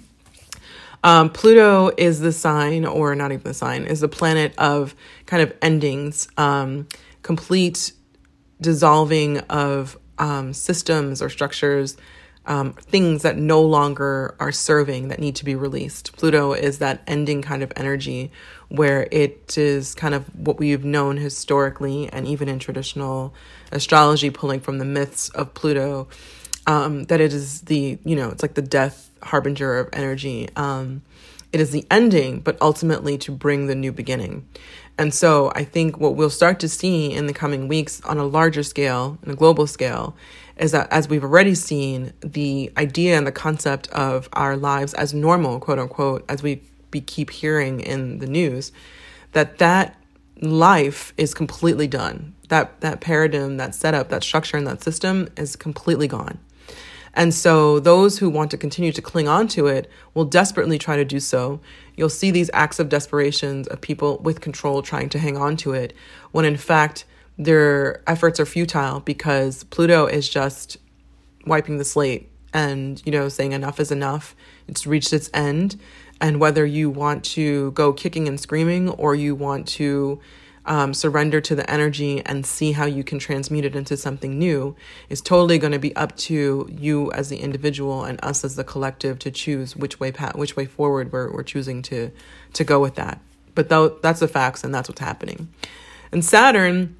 um, 1.04 1.30
Pluto 1.30 1.92
is 1.98 2.22
the 2.22 2.32
sign, 2.32 2.86
or 2.86 3.14
not 3.16 3.32
even 3.32 3.44
the 3.44 3.54
sign, 3.54 3.84
is 3.84 4.00
the 4.00 4.08
planet 4.08 4.54
of 4.58 4.96
kind 5.26 5.44
of 5.44 5.54
endings, 5.62 6.28
um, 6.38 6.88
complete 7.24 7.94
dissolving 8.62 9.40
of 9.40 9.98
um, 10.18 10.54
systems 10.54 11.22
or 11.22 11.30
structures. 11.30 11.98
Um, 12.46 12.74
things 12.74 13.22
that 13.22 13.38
no 13.38 13.62
longer 13.62 14.36
are 14.38 14.52
serving 14.52 15.08
that 15.08 15.20
need 15.20 15.38
to 15.38 15.46
be 15.46 15.56
released. 15.56 16.12
Pluto 16.18 16.52
is 16.52 16.80
that 16.80 17.02
ending 17.08 17.42
kind 17.42 17.64
of 17.64 17.72
energy 17.78 18.34
where 18.68 19.08
it 19.12 19.58
is 19.58 19.96
kind 19.96 20.14
of 20.14 20.26
what 20.36 20.60
we've 20.60 20.84
known 20.84 21.16
historically 21.16 22.10
and 22.10 22.28
even 22.28 22.50
in 22.50 22.60
traditional 22.60 23.34
astrology, 23.72 24.30
pulling 24.30 24.60
from 24.60 24.78
the 24.78 24.84
myths 24.84 25.30
of 25.30 25.54
Pluto 25.54 26.10
um, 26.68 27.04
that 27.06 27.22
it 27.22 27.34
is 27.34 27.62
the 27.62 27.98
you 28.04 28.16
know 28.16 28.30
it's 28.30 28.42
like 28.42 28.54
the 28.54 28.62
death 28.62 29.10
harbinger 29.22 29.78
of 29.80 29.90
energy 29.94 30.50
um, 30.56 31.02
it 31.54 31.62
is 31.62 31.72
the 31.72 31.86
ending 31.90 32.40
but 32.40 32.58
ultimately 32.62 33.18
to 33.20 33.32
bring 33.32 33.68
the 33.68 33.76
new 33.76 33.92
beginning. 33.92 34.46
And 34.98 35.14
so 35.14 35.52
i 35.56 35.64
think 35.64 36.00
what 36.00 36.16
we'll 36.16 36.30
start 36.30 36.60
to 36.60 36.70
see 36.70 37.14
in 37.14 37.28
the 37.28 37.34
coming 37.34 37.68
weeks 37.68 38.02
on 38.02 38.18
a 38.18 38.26
larger 38.26 38.64
scale 38.64 39.18
and 39.22 39.32
a 39.32 39.36
global 39.36 39.66
scale 39.66 40.16
is 40.58 40.72
that 40.72 40.92
as 40.92 41.10
we've 41.10 41.24
already 41.24 41.56
seen 41.56 42.14
the 42.22 42.72
idea 42.78 43.18
and 43.18 43.26
the 43.26 43.32
concept 43.32 43.88
of 43.90 44.30
our 44.34 44.56
lives 44.56 44.94
as 44.94 45.14
normal 45.14 45.60
quote 45.60 45.80
unquote 45.80 46.24
as 46.30 46.44
we 46.44 46.62
be 46.92 47.02
keep 47.02 47.32
hearing 47.32 47.80
in 47.80 48.20
the 48.20 48.28
news 48.28 48.72
that 49.32 49.58
that 49.58 49.98
life 50.42 51.14
is 51.18 51.34
completely 51.34 51.88
done. 51.88 52.36
That 52.50 52.80
that 52.82 53.02
paradigm 53.02 53.58
that 53.58 53.74
setup 53.74 54.10
that 54.10 54.24
structure 54.24 54.58
and 54.58 54.68
that 54.68 54.84
system 54.84 55.28
is 55.36 55.56
completely 55.56 56.08
gone 56.08 56.38
And 57.14 57.34
so 57.34 57.80
those 57.80 58.18
who 58.18 58.30
want 58.30 58.50
to 58.52 58.58
continue 58.58 58.92
to 58.92 59.02
cling 59.02 59.28
on 59.28 59.48
to 59.50 59.68
it 59.68 59.90
will 60.14 60.26
desperately 60.26 60.80
try 60.80 60.96
to 60.96 61.06
do 61.06 61.20
so. 61.20 61.60
You'll 61.96 62.10
see 62.10 62.32
these 62.32 62.50
acts 62.54 62.80
of 62.80 62.90
desperation 62.90 63.66
of 63.70 63.82
people 63.82 64.18
with 64.20 64.42
control 64.42 64.82
trying 64.82 65.10
to 65.10 65.20
hang 65.20 65.38
on 65.38 65.56
to 65.58 65.74
it, 65.74 65.94
when 66.32 66.46
in 66.46 66.58
fact, 66.58 67.06
their 67.38 68.02
efforts 68.10 68.40
are 68.40 68.46
futile 68.46 69.00
because 69.00 69.64
Pluto 69.66 70.06
is 70.06 70.30
just 70.30 70.78
wiping 71.46 71.78
the 71.78 71.86
slate 71.86 72.30
and, 72.54 73.02
you 73.06 73.12
know, 73.12 73.30
saying 73.30 73.52
enough 73.52 73.80
is 73.80 73.92
enough. 73.92 74.36
It's 74.68 74.86
reached 74.86 75.14
its 75.14 75.30
end. 75.34 75.80
And 76.22 76.40
whether 76.40 76.66
you 76.66 76.90
want 76.90 77.24
to 77.26 77.72
go 77.72 77.92
kicking 77.92 78.28
and 78.28 78.40
screaming 78.40 78.90
or 78.90 79.16
you 79.16 79.36
want 79.36 79.68
to 79.70 80.20
um, 80.66 80.94
surrender 80.94 81.42
to 81.42 81.56
the 81.56 81.70
energy 81.70 82.26
and 82.26 82.46
see 82.46 82.72
how 82.72 82.86
you 82.86 83.04
can 83.04 83.20
transmute 83.20 83.66
it 83.66 83.76
into 83.76 83.98
something 83.98 84.40
new 84.40 84.76
is 85.10 85.22
totally 85.22 85.58
going 85.58 85.74
to 85.74 85.80
be 85.80 85.96
up 85.96 86.16
to 86.18 86.70
you 86.72 87.12
as 87.12 87.30
the 87.30 87.38
individual 87.38 88.04
and 88.04 88.20
us 88.24 88.44
as 88.44 88.56
the 88.56 88.64
collective 88.64 89.20
to 89.20 89.32
choose 89.32 89.76
which 89.76 90.00
way 90.00 90.12
which 90.36 90.56
way 90.56 90.66
forward 90.66 91.12
we're, 91.12 91.32
we're 91.32 91.44
choosing 91.44 91.82
to 91.82 92.12
to 92.54 92.64
go 92.64 92.80
with 92.80 92.96
that. 92.96 93.20
But 93.56 93.70
though 93.70 93.90
that's 93.90 94.20
the 94.20 94.28
facts 94.28 94.64
and 94.64 94.74
that's 94.74 94.88
what's 94.88 95.02
happening. 95.02 95.50
And 96.12 96.24
Saturn, 96.24 96.96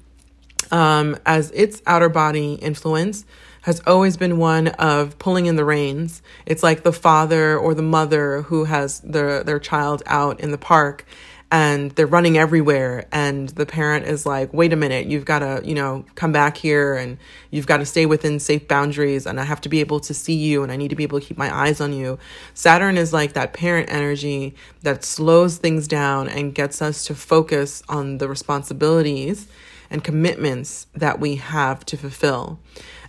um, 0.70 1.16
as 1.24 1.50
its 1.52 1.82
outer 1.86 2.08
body 2.08 2.54
influence, 2.54 3.24
has 3.62 3.80
always 3.86 4.18
been 4.18 4.36
one 4.36 4.68
of 4.68 5.18
pulling 5.18 5.46
in 5.46 5.56
the 5.56 5.64
reins. 5.64 6.20
It's 6.44 6.62
like 6.62 6.82
the 6.82 6.92
father 6.92 7.56
or 7.56 7.72
the 7.72 7.82
mother 7.82 8.42
who 8.42 8.64
has 8.64 9.00
their 9.00 9.42
their 9.42 9.58
child 9.58 10.02
out 10.04 10.40
in 10.40 10.50
the 10.50 10.58
park 10.58 11.06
and 11.54 11.92
they're 11.92 12.04
running 12.04 12.36
everywhere. 12.36 13.06
And 13.12 13.48
the 13.50 13.64
parent 13.64 14.06
is 14.06 14.26
like 14.26 14.52
wait 14.52 14.72
a 14.72 14.76
minute 14.76 15.06
you've 15.06 15.24
got 15.24 15.38
to 15.38 15.62
you 15.64 15.74
know 15.74 16.04
come 16.16 16.32
back 16.32 16.56
here 16.56 16.94
and 16.94 17.16
you've 17.52 17.68
got 17.68 17.76
to 17.76 17.86
stay 17.86 18.06
within 18.06 18.40
safe 18.40 18.66
boundaries 18.66 19.24
and 19.24 19.38
i 19.38 19.44
have 19.44 19.60
to 19.60 19.68
be 19.68 19.78
able 19.78 20.00
to 20.00 20.12
see 20.12 20.34
you 20.34 20.64
and 20.64 20.72
i 20.72 20.76
need 20.76 20.88
to 20.88 20.96
be 20.96 21.04
able 21.04 21.20
to 21.20 21.24
keep 21.24 21.38
my 21.38 21.54
eyes 21.54 21.80
on 21.80 21.92
you. 21.92 22.18
Saturn 22.54 22.96
is 22.96 23.12
like 23.12 23.34
that 23.34 23.52
parent 23.52 23.88
energy 23.88 24.56
that 24.82 25.04
slows 25.04 25.58
things 25.58 25.86
down 25.86 26.28
and 26.28 26.54
gets 26.54 26.82
us 26.82 27.04
to 27.04 27.14
focus 27.14 27.84
on 27.88 28.18
the 28.18 28.28
responsibilities 28.28 29.46
and 29.90 30.02
commitments 30.02 30.88
that 30.92 31.20
we 31.20 31.36
have 31.36 31.84
to 31.86 31.96
fulfill. 31.96 32.58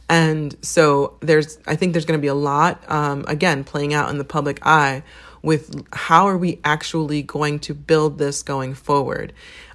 And 0.07 0.55
so 0.61 1.17
there's 1.21 1.57
i 1.65 1.75
think 1.75 1.93
there's 1.93 2.05
going 2.05 2.19
to 2.19 2.21
be 2.21 2.35
a 2.39 2.41
lot 2.53 2.87
um, 2.91 3.25
again 3.27 3.63
playing 3.63 3.95
out 3.95 4.11
in 4.11 4.19
the 4.19 4.23
public 4.37 4.59
eye 4.61 5.01
with 5.45 5.85
how 5.93 6.27
are 6.27 6.37
we 6.37 6.59
actually 6.63 7.21
going 7.21 7.59
to 7.59 7.73
build 7.73 8.17
this 8.17 8.43
going 8.43 8.73
forward? 8.73 9.31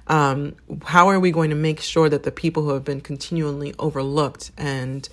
Um, 0.07 0.55
how 0.83 1.07
are 1.07 1.19
we 1.19 1.31
going 1.31 1.49
to 1.51 1.55
make 1.55 1.79
sure 1.79 2.09
that 2.09 2.23
the 2.23 2.31
people 2.31 2.63
who 2.63 2.71
have 2.71 2.83
been 2.83 3.01
continually 3.01 3.73
overlooked 3.79 4.51
and 4.57 5.07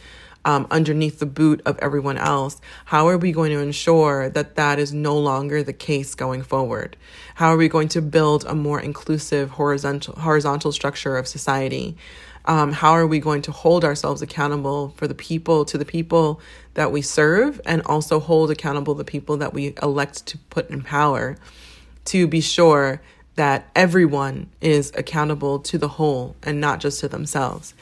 um, 0.45 0.67
underneath 0.71 1.19
the 1.19 1.27
boot 1.27 1.61
of 1.67 1.79
everyone 1.79 2.17
else, 2.17 2.61
how 2.87 3.09
are 3.09 3.19
we 3.19 3.33
going 3.33 3.51
to 3.53 3.59
ensure 3.59 4.31
that 4.31 4.57
that 4.57 4.79
is 4.79 4.93
no 4.93 5.17
longer 5.19 5.63
the 5.63 5.73
case 5.73 6.15
going 6.15 6.43
forward? 6.43 6.97
How 7.35 7.53
are 7.53 7.57
we 7.57 7.69
going 7.69 7.89
to 7.89 8.03
build 8.03 8.45
a 8.47 8.55
more 8.55 8.81
inclusive 8.81 9.51
horizontal 9.51 10.15
horizontal 10.15 10.73
structure 10.73 11.17
of 11.17 11.29
society? 11.29 11.97
Um, 12.49 12.73
how 12.73 12.93
are 12.93 13.07
we 13.07 13.21
going 13.21 13.43
to 13.43 13.53
hold 13.53 13.85
ourselves 13.85 14.23
accountable 14.23 14.95
for 14.97 15.07
the 15.07 15.15
people 15.15 15.67
to 15.67 15.77
the 15.77 15.85
people 15.85 16.41
that 16.75 16.91
we 16.91 17.03
serve 17.03 17.61
and 17.67 17.83
also 17.83 18.19
hold 18.19 18.51
accountable 18.51 18.95
the 18.95 19.05
people 19.05 19.37
that 19.37 19.53
we 19.53 19.75
elect 19.83 20.25
to 20.27 20.39
put 20.49 20.71
in 20.71 20.83
power 20.83 21.37
to 22.07 22.27
be 22.27 22.41
sure 22.41 23.03
that 23.35 23.69
everyone 23.77 24.49
is 24.63 24.91
accountable 24.97 25.59
to 25.59 25.77
the 25.77 25.89
whole 25.89 26.35
and 26.43 26.59
not 26.59 26.81
just 26.81 27.01
to 27.01 27.09
themselves. 27.09 27.75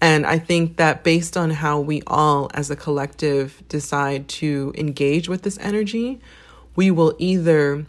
And 0.00 0.24
I 0.24 0.38
think 0.38 0.76
that 0.76 1.02
based 1.02 1.36
on 1.36 1.50
how 1.50 1.80
we 1.80 2.02
all 2.06 2.50
as 2.54 2.70
a 2.70 2.76
collective 2.76 3.62
decide 3.68 4.28
to 4.28 4.72
engage 4.76 5.28
with 5.28 5.42
this 5.42 5.58
energy, 5.58 6.20
we 6.76 6.90
will 6.90 7.16
either 7.18 7.84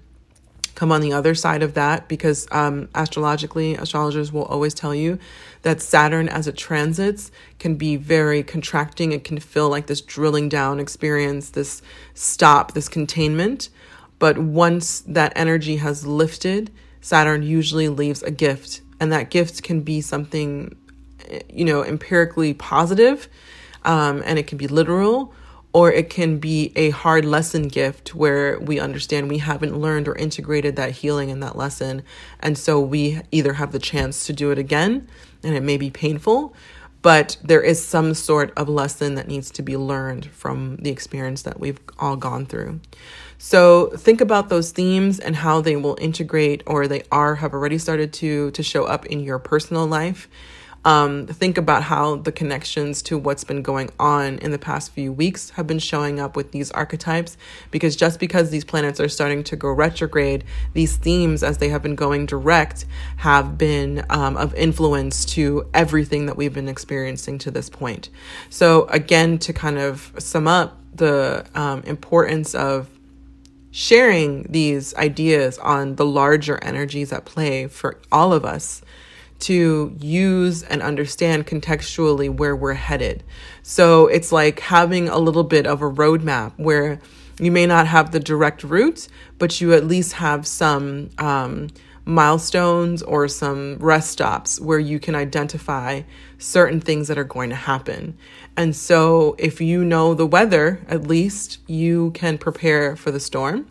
come 0.76 0.92
on 0.92 1.02
the 1.02 1.14
other 1.14 1.34
side 1.34 1.64
of 1.64 1.74
that 1.74 2.08
because 2.08 2.48
um, 2.52 2.90
astrologically, 2.94 3.76
astrologers 3.76 4.32
will 4.32 4.44
always 4.44 4.74
tell 4.74 4.94
you 4.94 5.18
that 5.62 5.82
Saturn 5.82 6.30
as 6.30 6.48
it 6.48 6.58
transits 6.58 7.32
can 7.58 7.76
be 7.76 7.96
very 7.96 8.44
contracting. 8.44 9.14
It 9.14 9.24
can 9.24 9.40
feel 9.40 9.70
like 9.70 9.88
this 9.88 10.02
drilling 10.02 10.50
down 10.50 10.80
experience, 10.80 11.50
this 11.50 11.82
stop, 12.14 12.74
this 12.74 12.90
containment. 12.90 13.70
But 14.20 14.38
once 14.38 15.02
that 15.02 15.34
energy 15.36 15.78
has 15.78 16.06
lifted, 16.06 16.72
Saturn 17.02 17.42
usually 17.42 17.90
leaves 17.90 18.22
a 18.22 18.32
gift. 18.32 18.82
And 19.00 19.12
that 19.12 19.30
gift 19.30 19.64
can 19.64 19.82
be 19.82 20.02
something, 20.02 20.76
you 21.50 21.66
know, 21.66 21.84
empirically 21.84 22.54
positive, 22.54 23.28
um, 23.84 24.22
and 24.26 24.40
it 24.40 24.48
can 24.48 24.58
be 24.58 24.68
literal 24.68 25.34
or 25.76 25.92
it 25.92 26.10
can 26.10 26.38
be 26.38 26.72
a 26.78 26.90
hard 26.92 27.26
lesson 27.26 27.68
gift 27.68 28.16
where 28.16 28.58
we 28.62 28.80
understand 28.80 29.28
we 29.28 29.40
haven't 29.40 29.78
learned 29.78 30.08
or 30.08 30.16
integrated 30.16 30.78
that 30.78 30.90
healing 30.90 31.28
in 31.28 31.42
that 31.42 31.58
lesson. 31.58 32.02
And 32.40 32.58
so 32.58 32.80
we 32.80 33.20
either 33.30 33.52
have 33.52 33.74
the 33.74 33.80
chance 33.80 34.26
to 34.28 34.32
do 34.32 34.52
it 34.52 34.58
again, 34.58 35.06
and 35.44 35.54
it 35.54 35.64
may 35.64 35.76
be 35.76 35.90
painful, 35.90 36.56
but 37.02 37.36
there 37.44 37.62
is 37.62 37.86
some 37.86 38.14
sort 38.14 38.54
of 38.56 38.70
lesson 38.70 39.16
that 39.16 39.28
needs 39.28 39.52
to 39.52 39.62
be 39.62 39.76
learned 39.76 40.28
from 40.28 40.78
the 40.78 40.92
experience 40.92 41.42
that 41.42 41.60
we've 41.60 41.82
all 42.00 42.16
gone 42.16 42.46
through. 42.46 42.80
So 43.38 43.88
think 43.98 44.22
about 44.22 44.48
those 44.48 44.72
themes 44.72 45.20
and 45.20 45.36
how 45.36 45.60
they 45.60 45.76
will 45.76 45.98
integrate 46.00 46.64
or 46.66 46.88
they 46.88 47.04
are 47.12 47.36
have 47.36 47.54
already 47.54 47.80
started 47.80 48.14
to 48.14 48.50
to 48.52 48.64
show 48.64 48.86
up 48.86 49.06
in 49.08 49.20
your 49.20 49.40
personal 49.40 49.86
life 49.86 50.30
um, 50.86 51.26
think 51.26 51.58
about 51.58 51.84
how 51.84 52.18
the 52.18 52.32
connections 52.32 53.02
to 53.04 53.18
what's 53.18 53.44
been 53.44 53.64
going 53.64 53.90
on 54.00 54.38
in 54.38 54.52
the 54.52 54.60
past 54.60 54.92
few 54.92 55.12
weeks 55.12 55.50
have 55.52 55.66
been 55.66 55.80
showing 55.80 56.20
up 56.20 56.36
with 56.36 56.52
these 56.52 56.70
archetypes. 56.72 57.38
Because 57.72 57.96
just 57.96 58.20
because 58.20 58.52
these 58.52 58.64
planets 58.64 59.00
are 59.00 59.10
starting 59.10 59.44
to 59.46 59.56
go 59.56 59.70
retrograde, 59.70 60.44
these 60.74 60.96
themes, 60.96 61.42
as 61.42 61.58
they 61.58 61.70
have 61.70 61.82
been 61.82 61.96
going 61.96 62.28
direct, 62.28 62.86
have 63.18 63.58
been 63.58 64.06
um, 64.12 64.38
of 64.38 64.54
influence 64.54 65.26
to 65.26 65.68
everything 65.74 66.28
that 66.28 66.38
we've 66.38 66.54
been 66.54 66.70
experiencing 66.70 67.40
to 67.40 67.50
this 67.50 67.68
point. 67.68 68.12
So, 68.52 68.86
again, 68.86 69.40
to 69.40 69.54
kind 69.54 69.80
of 69.80 70.14
sum 70.20 70.48
up 70.48 70.80
the 70.94 71.46
um, 71.56 71.82
importance 71.82 72.54
of 72.54 72.90
sharing 73.72 74.44
these 74.44 74.96
ideas 74.96 75.58
on 75.58 75.96
the 75.96 76.06
larger 76.06 76.64
energies 76.64 77.12
at 77.12 77.26
play 77.26 77.68
for 77.68 78.00
all 78.10 78.32
of 78.32 78.46
us 78.46 78.82
to 79.40 79.96
use 80.00 80.64
and 80.64 80.82
understand 80.82 81.46
contextually 81.46 82.30
where 82.30 82.56
we're 82.56 82.74
headed. 82.74 83.24
So 83.64 84.08
it's 84.08 84.32
like 84.32 84.60
having 84.60 85.10
a 85.10 85.18
little 85.18 85.44
bit 85.44 85.68
of 85.68 85.82
a 85.82 85.90
roadmap 85.90 86.54
where 86.58 87.00
you 87.40 87.52
may 87.52 87.66
not 87.66 87.88
have 87.88 88.12
the 88.12 88.20
direct 88.20 88.64
route, 88.64 89.08
but 89.38 89.60
you 89.60 89.74
at 89.74 89.86
least 89.86 90.14
have 90.14 90.48
some 90.48 91.10
um, 91.18 91.68
milestones 92.06 93.02
or 93.02 93.28
some 93.28 93.78
rest 93.80 94.12
stops 94.12 94.62
where 94.62 94.80
you 94.80 95.00
can 95.00 95.16
identify 95.16 96.02
certain 96.38 96.80
things 96.80 97.08
that 97.08 97.18
are 97.18 97.24
going 97.26 97.50
to 97.50 97.56
happen. 97.56 98.18
And 98.56 98.76
so, 98.76 99.36
if 99.38 99.60
you 99.60 99.84
know 99.84 100.14
the 100.14 100.26
weather, 100.26 100.82
at 100.88 101.08
least 101.08 101.60
you 101.68 102.12
can 102.12 102.38
prepare 102.38 102.96
for 102.96 103.12
the 103.12 103.20
storm. 103.20 103.70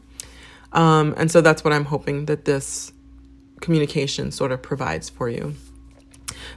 Um, 0.73 1.15
and 1.17 1.31
so, 1.31 1.41
that's 1.41 1.65
what 1.65 1.73
I'm 1.73 1.87
hoping 1.87 2.27
that 2.27 2.45
this 2.45 2.93
communication 3.65 4.31
sort 4.31 4.53
of 4.53 4.63
provides 4.63 5.09
for 5.09 5.29
you. 5.29 5.55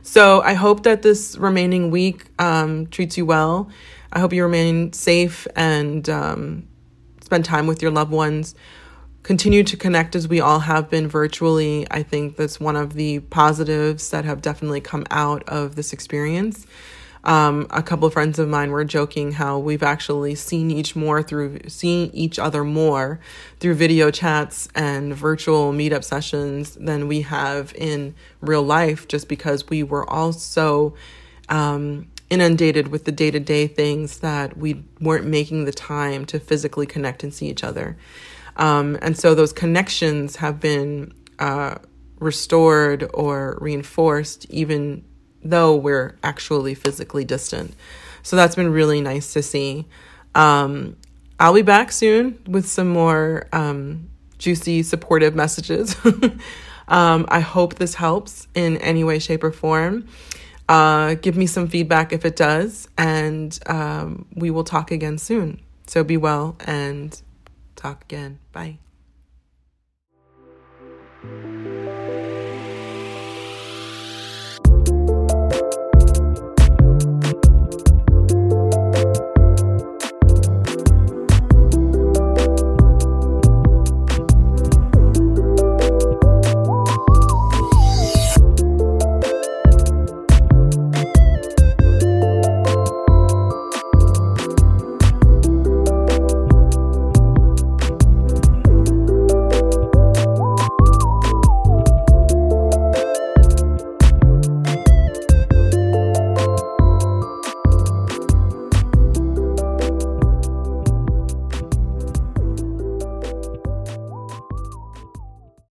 So 0.03 0.41
I 0.41 0.53
hope 0.53 0.83
that 0.83 1.01
this 1.01 1.37
remaining 1.37 1.89
week 1.89 2.25
um, 2.37 2.87
treats 2.87 3.17
you 3.17 3.25
well. 3.25 3.69
I 4.11 4.19
hope 4.19 4.33
you 4.33 4.43
remain 4.43 4.93
safe 4.93 5.47
and 5.55 6.07
um, 6.09 6.67
spend 7.21 7.45
time 7.45 7.65
with 7.65 7.81
your 7.81 7.91
loved 7.91 8.11
ones. 8.11 8.55
Continue 9.23 9.63
to 9.63 9.75
connect 9.75 10.15
as 10.15 10.27
we 10.27 10.39
all 10.39 10.59
have 10.59 10.89
been 10.89 11.07
virtually. 11.07 11.87
I 11.91 12.03
think 12.03 12.35
that's 12.37 12.59
one 12.59 12.75
of 12.75 12.93
the 12.93 13.19
positives 13.19 14.09
that 14.11 14.25
have 14.25 14.41
definitely 14.41 14.81
come 14.81 15.05
out 15.09 15.43
of 15.47 15.75
this 15.75 15.93
experience. 15.93 16.65
Um, 17.27 17.67
a 17.71 17.83
couple 17.83 18.07
of 18.07 18.13
friends 18.13 18.39
of 18.39 18.47
mine 18.47 18.71
were 18.71 18.85
joking 18.85 19.33
how 19.33 19.59
we've 19.59 19.83
actually 19.83 20.33
seen 20.35 20.71
each 20.71 20.95
more 20.95 21.21
through 21.21 21.59
seeing 21.67 22.09
each 22.13 22.39
other 22.39 22.63
more 22.63 23.19
through 23.59 23.73
video 23.73 24.09
chats 24.11 24.69
and 24.73 25.13
virtual 25.13 25.73
meetup 25.73 26.05
sessions 26.05 26.75
than 26.75 27.09
we 27.09 27.21
have 27.21 27.73
in 27.75 28.15
real 28.39 28.63
life, 28.63 29.09
just 29.09 29.27
because 29.27 29.67
we 29.67 29.83
were 29.83 30.09
all 30.09 30.31
so 30.31 30.95
um, 31.49 32.07
inundated 32.29 32.87
with 32.87 33.03
the 33.03 33.11
day 33.11 33.29
to 33.29 33.41
day 33.41 33.67
things 33.67 34.19
that 34.19 34.55
we 34.55 34.85
weren't 35.01 35.25
making 35.25 35.65
the 35.65 35.73
time 35.73 36.25
to 36.27 36.39
physically 36.39 36.85
connect 36.85 37.23
and 37.23 37.33
see 37.33 37.47
each 37.47 37.63
other. 37.63 37.97
Um, 38.55 38.97
and 39.01 39.17
so 39.17 39.35
those 39.35 39.51
connections 39.51 40.37
have 40.37 40.61
been 40.61 41.13
uh, 41.39 41.75
restored 42.19 43.09
or 43.13 43.57
reinforced 43.59 44.45
even 44.49 45.03
though 45.43 45.75
we're 45.75 46.15
actually 46.23 46.75
physically 46.75 47.23
distant. 47.23 47.73
So 48.23 48.35
that's 48.35 48.55
been 48.55 48.71
really 48.71 49.01
nice 49.01 49.33
to 49.33 49.41
see. 49.41 49.85
Um, 50.35 50.97
I'll 51.39 51.53
be 51.53 51.61
back 51.61 51.91
soon 51.91 52.39
with 52.47 52.67
some 52.67 52.89
more 52.89 53.47
um, 53.53 54.09
juicy, 54.37 54.83
supportive 54.83 55.35
messages. 55.35 55.95
um, 56.87 57.25
I 57.29 57.39
hope 57.39 57.75
this 57.75 57.95
helps 57.95 58.47
in 58.53 58.77
any 58.77 59.03
way, 59.03 59.19
shape, 59.19 59.43
or 59.43 59.51
form. 59.51 60.07
Uh, 60.67 61.13
give 61.15 61.37
me 61.37 61.45
some 61.45 61.67
feedback 61.67 62.11
if 62.11 62.25
it 62.25 62.35
does, 62.35 62.89
and 62.97 63.57
um, 63.67 64.25
we 64.35 64.51
will 64.51 64.65
talk 64.65 64.91
again 64.91 65.17
soon. 65.17 65.61
So 65.85 66.03
be 66.03 66.17
well 66.17 66.57
and 66.65 67.19
talk 67.75 68.03
again. 68.03 68.39
Bye. 68.51 68.79